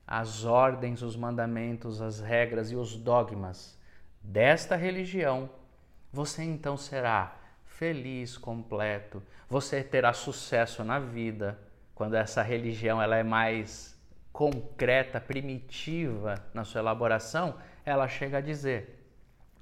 as 0.06 0.44
ordens, 0.44 1.00
os 1.00 1.16
mandamentos, 1.16 2.02
as 2.02 2.18
regras 2.18 2.72
e 2.72 2.76
os 2.76 2.96
dogmas 2.96 3.78
desta 4.20 4.74
religião, 4.74 5.48
você 6.12 6.42
então 6.42 6.76
será 6.76 7.37
feliz, 7.78 8.36
completo. 8.36 9.22
Você 9.48 9.84
terá 9.84 10.12
sucesso 10.12 10.82
na 10.82 10.98
vida 10.98 11.56
quando 11.94 12.14
essa 12.14 12.42
religião 12.42 13.00
ela 13.00 13.16
é 13.16 13.22
mais 13.22 13.96
concreta, 14.32 15.20
primitiva 15.20 16.34
na 16.52 16.64
sua 16.64 16.80
elaboração, 16.80 17.56
ela 17.84 18.08
chega 18.08 18.38
a 18.38 18.40
dizer: 18.40 19.08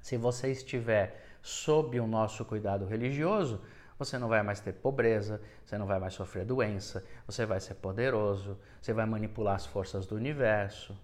se 0.01 0.17
você 0.17 0.51
estiver 0.51 1.23
sob 1.43 1.99
o 1.99 2.07
nosso 2.07 2.43
cuidado 2.43 2.85
religioso, 2.85 3.61
você 3.99 4.17
não 4.17 4.27
vai 4.27 4.41
mais 4.41 4.59
ter 4.59 4.73
pobreza, 4.73 5.39
você 5.63 5.77
não 5.77 5.85
vai 5.85 5.99
mais 5.99 6.15
sofrer 6.15 6.43
doença, 6.43 7.05
você 7.25 7.45
vai 7.45 7.59
ser 7.59 7.75
poderoso, 7.75 8.59
você 8.81 8.93
vai 8.93 9.05
manipular 9.05 9.55
as 9.55 9.65
forças 9.65 10.07
do 10.07 10.15
universo. 10.15 10.99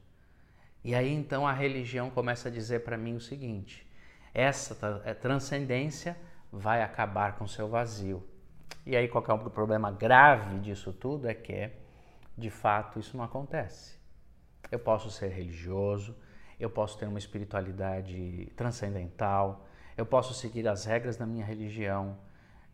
E 0.83 0.93
aí 0.95 1.13
então 1.13 1.47
a 1.47 1.53
religião 1.53 2.09
começa 2.09 2.49
a 2.49 2.51
dizer 2.51 2.83
para 2.83 2.97
mim 2.97 3.15
o 3.15 3.21
seguinte: 3.21 3.87
essa 4.33 5.01
é 5.05 5.13
transcendência 5.13 6.17
vai 6.53 6.83
acabar 6.83 7.35
com 7.35 7.47
seu 7.47 7.67
vazio. 7.67 8.23
E 8.85 8.95
aí 8.95 9.07
qual 9.07 9.25
é 9.27 9.33
o 9.33 9.49
problema 9.49 9.91
grave 9.91 10.59
disso 10.59 10.93
tudo 10.93 11.27
é 11.27 11.33
que 11.33 11.71
de 12.37 12.51
fato 12.51 12.99
isso 12.99 13.17
não 13.17 13.23
acontece. 13.23 13.97
Eu 14.71 14.77
posso 14.77 15.09
ser 15.09 15.29
religioso, 15.29 16.15
eu 16.59 16.69
posso 16.69 16.97
ter 16.97 17.07
uma 17.07 17.17
espiritualidade 17.17 18.51
transcendental, 18.55 19.65
eu 19.97 20.05
posso 20.05 20.33
seguir 20.35 20.67
as 20.67 20.85
regras 20.85 21.17
da 21.17 21.25
minha 21.25 21.43
religião, 21.43 22.17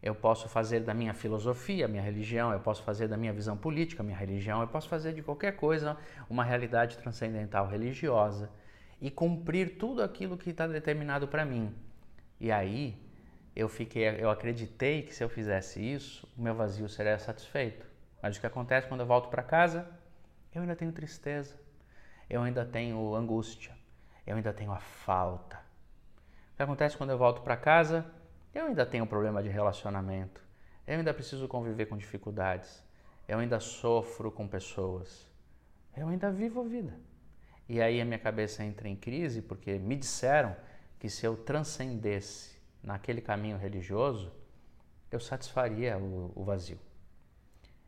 eu 0.03 0.13
posso 0.13 0.49
fazer 0.49 0.81
da 0.81 0.93
minha 0.93 1.13
filosofia, 1.13 1.87
minha 1.87 2.03
religião, 2.03 2.51
eu 2.51 2.59
posso 2.59 2.83
fazer 2.83 3.07
da 3.07 3.15
minha 3.15 3.31
visão 3.31 3.55
política, 3.55 4.03
minha 4.03 4.17
religião, 4.17 4.61
eu 4.61 4.67
posso 4.67 4.89
fazer 4.89 5.13
de 5.13 5.21
qualquer 5.21 5.55
coisa 5.55 5.97
uma 6.29 6.43
realidade 6.43 6.97
transcendental 6.97 7.67
religiosa 7.67 8.49
e 9.01 9.09
cumprir 9.09 9.77
tudo 9.77 10.03
aquilo 10.03 10.37
que 10.37 10.49
está 10.49 10.67
determinado 10.67 11.29
para 11.29 11.45
mim. 11.45 11.73
E 12.39 12.51
aí 12.51 13.08
eu 13.55 13.67
fiquei, 13.67 14.07
eu 14.19 14.29
acreditei 14.29 15.01
que 15.01 15.13
se 15.13 15.23
eu 15.23 15.29
fizesse 15.29 15.79
isso, 15.79 16.27
o 16.37 16.41
meu 16.41 16.55
vazio 16.55 16.87
seria 16.87 17.17
satisfeito. 17.17 17.85
Mas 18.21 18.37
o 18.37 18.39
que 18.39 18.47
acontece 18.47 18.87
quando 18.87 19.01
eu 19.01 19.05
volto 19.05 19.29
para 19.29 19.43
casa? 19.43 19.89
Eu 20.53 20.61
ainda 20.61 20.75
tenho 20.75 20.91
tristeza, 20.91 21.55
eu 22.29 22.41
ainda 22.41 22.65
tenho 22.65 23.15
angústia, 23.15 23.75
eu 24.25 24.35
ainda 24.35 24.51
tenho 24.51 24.71
a 24.71 24.79
falta. 24.79 25.57
O 26.53 26.55
que 26.57 26.63
acontece 26.63 26.97
quando 26.97 27.11
eu 27.11 27.17
volto 27.17 27.41
para 27.41 27.55
casa? 27.55 28.05
Eu 28.53 28.65
ainda 28.65 28.85
tenho 28.85 29.05
problema 29.05 29.43
de 29.43 29.49
relacionamento, 29.49 30.41
eu 30.87 30.97
ainda 30.97 31.13
preciso 31.13 31.47
conviver 31.47 31.85
com 31.85 31.95
dificuldades, 31.95 32.83
eu 33.27 33.37
ainda 33.37 33.59
sofro 33.59 34.31
com 34.31 34.47
pessoas, 34.47 35.29
eu 35.95 36.07
ainda 36.07 36.31
vivo 36.31 36.61
a 36.61 36.63
vida. 36.63 36.99
E 37.67 37.79
aí 37.79 38.01
a 38.01 38.05
minha 38.05 38.17
cabeça 38.17 38.63
entra 38.63 38.89
em 38.89 38.95
crise 38.95 39.43
porque 39.43 39.77
me 39.77 39.95
disseram 39.95 40.55
que 40.97 41.07
se 41.07 41.25
eu 41.25 41.37
transcendesse 41.37 42.58
naquele 42.81 43.21
caminho 43.21 43.57
religioso, 43.57 44.31
eu 45.11 45.19
satisfaria 45.19 45.97
o, 45.97 46.31
o 46.35 46.43
vazio. 46.43 46.79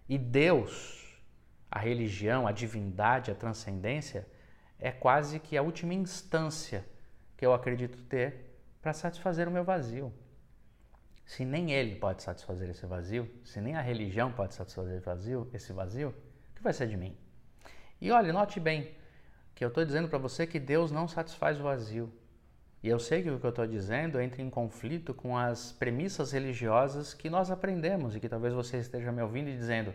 E 0.07 0.17
Deus, 0.17 1.21
a 1.69 1.79
religião, 1.79 2.47
a 2.47 2.51
divindade, 2.51 3.31
a 3.31 3.35
transcendência, 3.35 4.27
é 4.79 4.91
quase 4.91 5.39
que 5.39 5.55
a 5.55 5.61
última 5.61 5.93
instância 5.93 6.85
que 7.37 7.45
eu 7.45 7.53
acredito 7.53 8.01
ter 8.03 8.57
para 8.81 8.93
satisfazer 8.93 9.47
o 9.47 9.51
meu 9.51 9.63
vazio. 9.63 10.11
Se 11.25 11.45
nem 11.45 11.71
ele 11.71 11.95
pode 11.95 12.23
satisfazer 12.23 12.69
esse 12.69 12.85
vazio, 12.85 13.29
se 13.45 13.61
nem 13.61 13.75
a 13.75 13.81
religião 13.81 14.31
pode 14.31 14.53
satisfazer 14.53 14.99
vazio, 15.01 15.49
esse 15.53 15.71
vazio, 15.71 16.09
o 16.09 16.55
que 16.55 16.63
vai 16.63 16.73
ser 16.73 16.87
de 16.87 16.97
mim? 16.97 17.15
E 18.01 18.11
olha, 18.11 18.33
note 18.33 18.59
bem 18.59 18.93
que 19.55 19.63
eu 19.63 19.69
estou 19.69 19.85
dizendo 19.85 20.09
para 20.09 20.17
você 20.17 20.47
que 20.47 20.59
Deus 20.59 20.91
não 20.91 21.07
satisfaz 21.07 21.59
o 21.59 21.63
vazio. 21.63 22.11
E 22.83 22.89
eu 22.89 22.97
sei 22.99 23.21
que 23.21 23.29
o 23.29 23.39
que 23.39 23.45
eu 23.45 23.51
estou 23.51 23.67
dizendo 23.67 24.19
entra 24.19 24.41
em 24.41 24.49
conflito 24.49 25.13
com 25.13 25.37
as 25.37 25.71
premissas 25.71 26.31
religiosas 26.31 27.13
que 27.13 27.29
nós 27.29 27.51
aprendemos 27.51 28.15
e 28.15 28.19
que 28.19 28.27
talvez 28.27 28.53
você 28.53 28.77
esteja 28.77 29.11
me 29.11 29.21
ouvindo 29.21 29.49
e 29.49 29.55
dizendo: 29.55 29.93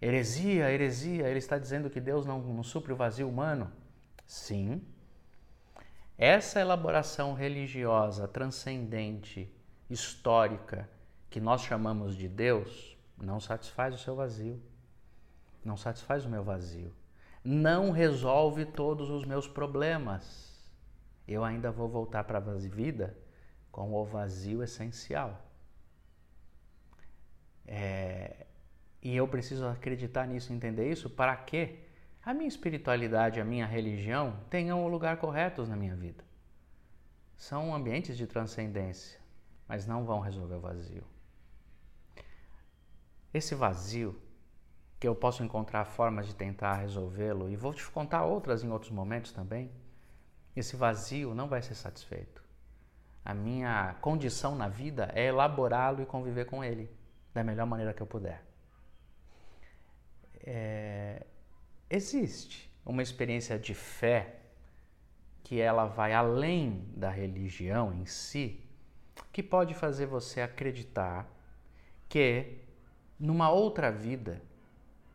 heresia, 0.00 0.70
heresia, 0.70 1.28
ele 1.28 1.38
está 1.38 1.58
dizendo 1.58 1.90
que 1.90 2.00
Deus 2.00 2.24
não, 2.24 2.40
não 2.40 2.62
supre 2.62 2.92
o 2.92 2.96
vazio 2.96 3.28
humano. 3.28 3.70
Sim. 4.26 4.82
Essa 6.16 6.60
elaboração 6.60 7.34
religiosa, 7.34 8.26
transcendente, 8.26 9.52
histórica, 9.90 10.88
que 11.28 11.40
nós 11.40 11.62
chamamos 11.62 12.16
de 12.16 12.28
Deus, 12.28 12.96
não 13.18 13.38
satisfaz 13.38 13.94
o 13.94 13.98
seu 13.98 14.16
vazio. 14.16 14.62
Não 15.62 15.76
satisfaz 15.76 16.24
o 16.24 16.30
meu 16.30 16.42
vazio. 16.42 16.94
Não 17.42 17.90
resolve 17.90 18.64
todos 18.64 19.10
os 19.10 19.24
meus 19.24 19.46
problemas 19.46 20.53
eu 21.26 21.44
ainda 21.44 21.70
vou 21.70 21.88
voltar 21.88 22.24
para 22.24 22.38
a 22.38 22.40
vida 22.40 23.16
com 23.70 23.92
o 23.92 24.04
vazio 24.04 24.62
essencial. 24.62 25.40
É, 27.66 28.46
e 29.02 29.16
eu 29.16 29.26
preciso 29.26 29.66
acreditar 29.66 30.26
nisso, 30.26 30.52
entender 30.52 30.90
isso, 30.90 31.08
para 31.08 31.34
que 31.36 31.78
a 32.22 32.32
minha 32.32 32.48
espiritualidade, 32.48 33.40
a 33.40 33.44
minha 33.44 33.66
religião 33.66 34.38
tenham 34.48 34.84
o 34.84 34.88
lugar 34.88 35.16
correto 35.16 35.66
na 35.66 35.76
minha 35.76 35.96
vida. 35.96 36.24
São 37.36 37.74
ambientes 37.74 38.16
de 38.16 38.26
transcendência, 38.26 39.18
mas 39.66 39.86
não 39.86 40.04
vão 40.04 40.20
resolver 40.20 40.54
o 40.54 40.60
vazio. 40.60 41.04
Esse 43.32 43.54
vazio, 43.54 44.20
que 45.00 45.08
eu 45.08 45.14
posso 45.14 45.42
encontrar 45.42 45.84
formas 45.84 46.26
de 46.26 46.34
tentar 46.34 46.74
resolvê-lo, 46.74 47.50
e 47.50 47.56
vou 47.56 47.74
te 47.74 47.84
contar 47.90 48.24
outras 48.24 48.62
em 48.62 48.70
outros 48.70 48.92
momentos 48.92 49.32
também 49.32 49.70
esse 50.56 50.76
vazio 50.76 51.34
não 51.34 51.48
vai 51.48 51.62
ser 51.62 51.74
satisfeito. 51.74 52.42
A 53.24 53.32
minha 53.32 53.94
condição 54.00 54.54
na 54.54 54.68
vida 54.68 55.10
é 55.14 55.26
elaborá-lo 55.26 56.02
e 56.02 56.06
conviver 56.06 56.44
com 56.44 56.62
ele 56.62 56.90
da 57.32 57.42
melhor 57.42 57.66
maneira 57.66 57.92
que 57.94 58.02
eu 58.02 58.06
puder. 58.06 58.44
É, 60.46 61.24
existe 61.88 62.70
uma 62.84 63.02
experiência 63.02 63.58
de 63.58 63.74
fé 63.74 64.40
que 65.42 65.60
ela 65.60 65.86
vai 65.86 66.12
além 66.12 66.86
da 66.94 67.10
religião 67.10 67.92
em 67.92 68.06
si, 68.06 68.60
que 69.32 69.42
pode 69.42 69.74
fazer 69.74 70.06
você 70.06 70.40
acreditar 70.40 71.26
que 72.08 72.58
numa 73.18 73.50
outra 73.50 73.90
vida, 73.90 74.40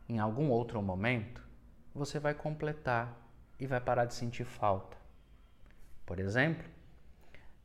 em 0.08 0.18
algum 0.18 0.50
outro 0.50 0.82
momento, 0.82 1.46
você 1.94 2.18
vai 2.18 2.34
completar 2.34 3.16
e 3.58 3.66
vai 3.66 3.80
parar 3.80 4.04
de 4.04 4.14
sentir 4.14 4.44
falta. 4.44 4.99
Por 6.10 6.18
exemplo, 6.18 6.68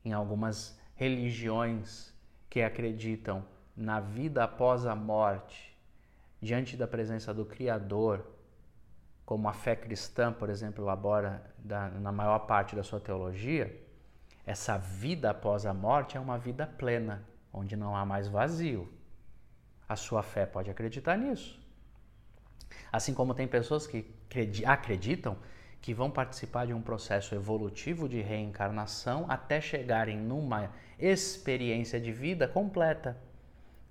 em 0.04 0.14
algumas 0.14 0.80
religiões 0.94 2.14
que 2.48 2.62
acreditam 2.62 3.44
na 3.76 4.00
vida 4.00 4.44
após 4.44 4.86
a 4.86 4.96
morte, 4.96 5.76
diante 6.40 6.78
da 6.78 6.88
presença 6.88 7.34
do 7.34 7.44
Criador, 7.44 8.24
como 9.26 9.50
a 9.50 9.54
fé 9.54 9.76
cristã, 9.76 10.32
por 10.32 10.52
exemplo, 10.52 10.84
elabora 10.84 11.44
da, 11.58 11.90
na 11.90 12.12
maior 12.12 12.38
parte 12.38 12.76
da 12.76 12.84
sua 12.84 13.00
teologia, 13.00 13.84
essa 14.46 14.78
vida 14.78 15.32
após 15.32 15.66
a 15.66 15.74
morte 15.74 16.16
é 16.16 16.20
uma 16.20 16.38
vida 16.38 16.68
plena, 16.68 17.26
onde 17.52 17.76
não 17.76 17.98
há 17.98 18.06
mais 18.06 18.28
vazio. 18.28 18.88
A 19.90 19.96
sua 19.96 20.22
fé 20.22 20.46
pode 20.46 20.70
acreditar 20.70 21.18
nisso. 21.18 21.60
Assim 22.92 23.12
como 23.12 23.34
tem 23.34 23.48
pessoas 23.48 23.88
que 23.88 24.06
acreditam 24.68 25.36
que 25.86 25.94
vão 25.94 26.10
participar 26.10 26.66
de 26.66 26.74
um 26.74 26.82
processo 26.82 27.36
evolutivo 27.36 28.10
de 28.10 28.20
reencarnação 28.20 29.28
até 29.30 29.62
chegarem 29.62 30.18
numa 30.18 30.72
experiência 30.98 32.02
de 32.02 32.12
vida 32.12 32.48
completa, 32.48 33.16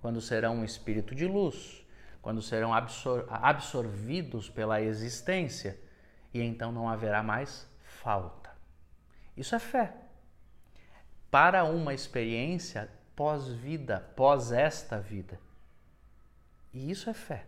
quando 0.00 0.20
serão 0.20 0.56
um 0.56 0.64
espírito 0.64 1.14
de 1.14 1.24
luz, 1.24 1.86
quando 2.20 2.42
serão 2.42 2.74
absor 2.74 3.28
absorvidos 3.30 4.50
pela 4.50 4.82
existência 4.82 5.78
e 6.32 6.42
então 6.42 6.72
não 6.72 6.88
haverá 6.88 7.22
mais 7.22 7.64
falta. 7.84 8.50
Isso 9.36 9.54
é 9.54 9.60
fé. 9.60 9.94
Para 11.30 11.62
uma 11.62 11.94
experiência 11.94 12.90
pós-vida, 13.14 14.00
pós 14.16 14.50
esta 14.50 14.98
vida. 14.98 15.38
E 16.72 16.90
isso 16.90 17.08
é 17.08 17.14
fé. 17.14 17.46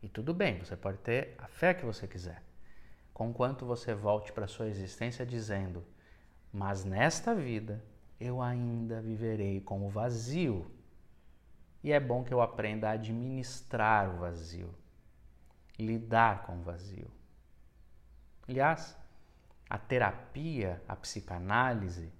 E 0.00 0.08
tudo 0.08 0.32
bem, 0.32 0.60
você 0.60 0.76
pode 0.76 0.98
ter 0.98 1.34
a 1.38 1.48
fé 1.48 1.74
que 1.74 1.84
você 1.84 2.06
quiser 2.06 2.40
conquanto 3.12 3.66
você 3.66 3.94
volte 3.94 4.32
para 4.32 4.46
sua 4.46 4.68
existência 4.68 5.24
dizendo: 5.24 5.84
Mas 6.52 6.84
nesta 6.84 7.34
vida 7.34 7.84
eu 8.18 8.40
ainda 8.40 9.00
viverei 9.00 9.60
com 9.60 9.86
o 9.86 9.88
vazio. 9.88 10.70
E 11.82 11.92
é 11.92 11.98
bom 11.98 12.22
que 12.22 12.32
eu 12.32 12.40
aprenda 12.40 12.88
a 12.88 12.92
administrar 12.92 14.14
o 14.14 14.18
vazio, 14.18 14.72
lidar 15.78 16.46
com 16.46 16.58
o 16.58 16.62
vazio. 16.62 17.10
Aliás, 18.48 18.96
a 19.68 19.76
terapia, 19.78 20.80
a 20.86 20.94
psicanálise, 20.94 22.12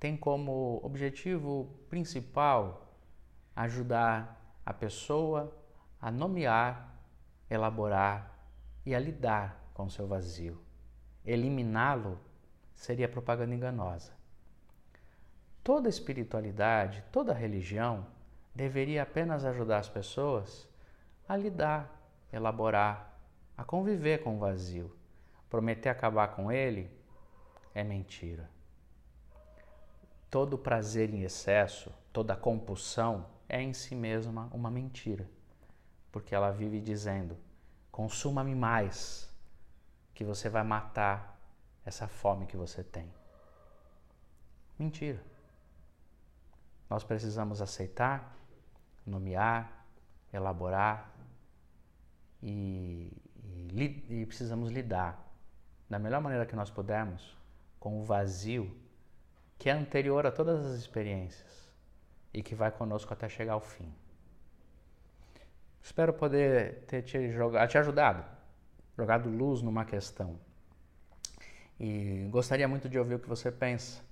tem 0.00 0.16
como 0.16 0.80
objetivo 0.82 1.68
principal 1.90 2.96
ajudar 3.54 4.58
a 4.64 4.72
pessoa 4.72 5.54
a 6.00 6.10
nomear, 6.10 6.94
elaborar 7.50 8.48
e 8.86 8.94
a 8.94 8.98
lidar 8.98 9.63
com 9.74 9.90
seu 9.90 10.06
vazio. 10.06 10.58
Eliminá-lo 11.24 12.18
seria 12.74 13.08
propaganda 13.08 13.54
enganosa. 13.54 14.12
Toda 15.62 15.88
espiritualidade, 15.88 17.04
toda 17.10 17.34
religião 17.34 18.06
deveria 18.54 19.02
apenas 19.02 19.44
ajudar 19.44 19.78
as 19.78 19.88
pessoas 19.88 20.68
a 21.28 21.36
lidar, 21.36 21.90
elaborar, 22.32 23.18
a 23.56 23.64
conviver 23.64 24.22
com 24.22 24.36
o 24.36 24.38
vazio. 24.38 24.94
Prometer 25.50 25.88
acabar 25.88 26.28
com 26.28 26.52
ele 26.52 26.90
é 27.74 27.82
mentira. 27.82 28.48
Todo 30.30 30.58
prazer 30.58 31.12
em 31.14 31.22
excesso, 31.22 31.92
toda 32.12 32.36
compulsão 32.36 33.26
é 33.48 33.62
em 33.62 33.72
si 33.72 33.94
mesma 33.94 34.48
uma 34.52 34.70
mentira, 34.70 35.28
porque 36.10 36.34
ela 36.34 36.50
vive 36.50 36.80
dizendo: 36.80 37.36
consuma-me 37.90 38.54
mais, 38.54 39.32
que 40.14 40.24
você 40.24 40.48
vai 40.48 40.62
matar 40.62 41.38
essa 41.84 42.06
fome 42.06 42.46
que 42.46 42.56
você 42.56 42.82
tem. 42.82 43.12
Mentira. 44.78 45.22
Nós 46.88 47.02
precisamos 47.02 47.60
aceitar, 47.60 48.36
nomear, 49.04 49.86
elaborar 50.32 51.10
e, 52.42 53.10
e, 53.72 54.22
e, 54.22 54.26
precisamos 54.26 54.70
lidar 54.70 55.20
da 55.88 55.98
melhor 55.98 56.20
maneira 56.20 56.46
que 56.46 56.56
nós 56.56 56.70
pudermos 56.70 57.36
com 57.80 58.00
o 58.00 58.04
vazio 58.04 58.74
que 59.58 59.68
é 59.68 59.72
anterior 59.72 60.26
a 60.26 60.32
todas 60.32 60.64
as 60.64 60.76
experiências 60.78 61.72
e 62.32 62.42
que 62.42 62.54
vai 62.54 62.70
conosco 62.70 63.12
até 63.12 63.28
chegar 63.28 63.54
ao 63.54 63.60
fim. 63.60 63.92
Espero 65.82 66.12
poder 66.12 66.84
ter 66.86 67.02
te, 67.02 67.30
jogado, 67.30 67.68
te 67.68 67.78
ajudado 67.78 68.33
jogado 68.96 69.28
luz 69.28 69.62
numa 69.62 69.84
questão. 69.84 70.38
E 71.78 72.28
gostaria 72.30 72.68
muito 72.68 72.88
de 72.88 72.98
ouvir 72.98 73.14
o 73.14 73.18
que 73.18 73.28
você 73.28 73.50
pensa. 73.50 74.02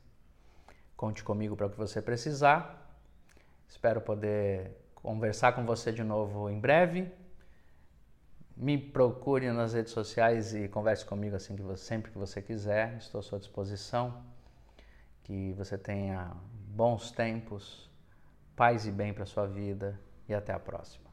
Conte 0.97 1.23
comigo 1.23 1.57
para 1.57 1.67
o 1.67 1.71
que 1.71 1.77
você 1.77 2.03
precisar. 2.03 2.79
Espero 3.69 4.01
poder 4.01 4.77
conversar 4.95 5.53
com 5.53 5.65
você 5.65 5.93
de 5.93 6.03
novo 6.03 6.49
em 6.51 6.61
breve. 6.61 7.11
Me 8.57 8.77
procure 8.77 9.51
nas 9.51 9.73
redes 9.73 9.93
sociais 9.93 10.55
e 10.55 10.69
converse 10.69 11.05
comigo 11.05 11.35
assim 11.35 11.57
que 11.57 11.63
você, 11.63 11.85
sempre 11.85 12.13
que 12.13 12.19
você 12.19 12.43
quiser. 12.43 12.97
Estou 12.99 13.21
à 13.21 13.23
sua 13.23 13.39
disposição. 13.39 14.23
Que 15.25 15.53
você 15.55 15.79
tenha 15.79 16.33
bons 16.69 17.11
tempos, 17.13 17.89
paz 18.55 18.87
e 18.87 18.91
bem 18.91 19.15
para 19.15 19.25
sua 19.25 19.47
vida 19.47 19.99
e 20.29 20.35
até 20.35 20.53
a 20.53 20.59
próxima. 20.59 21.12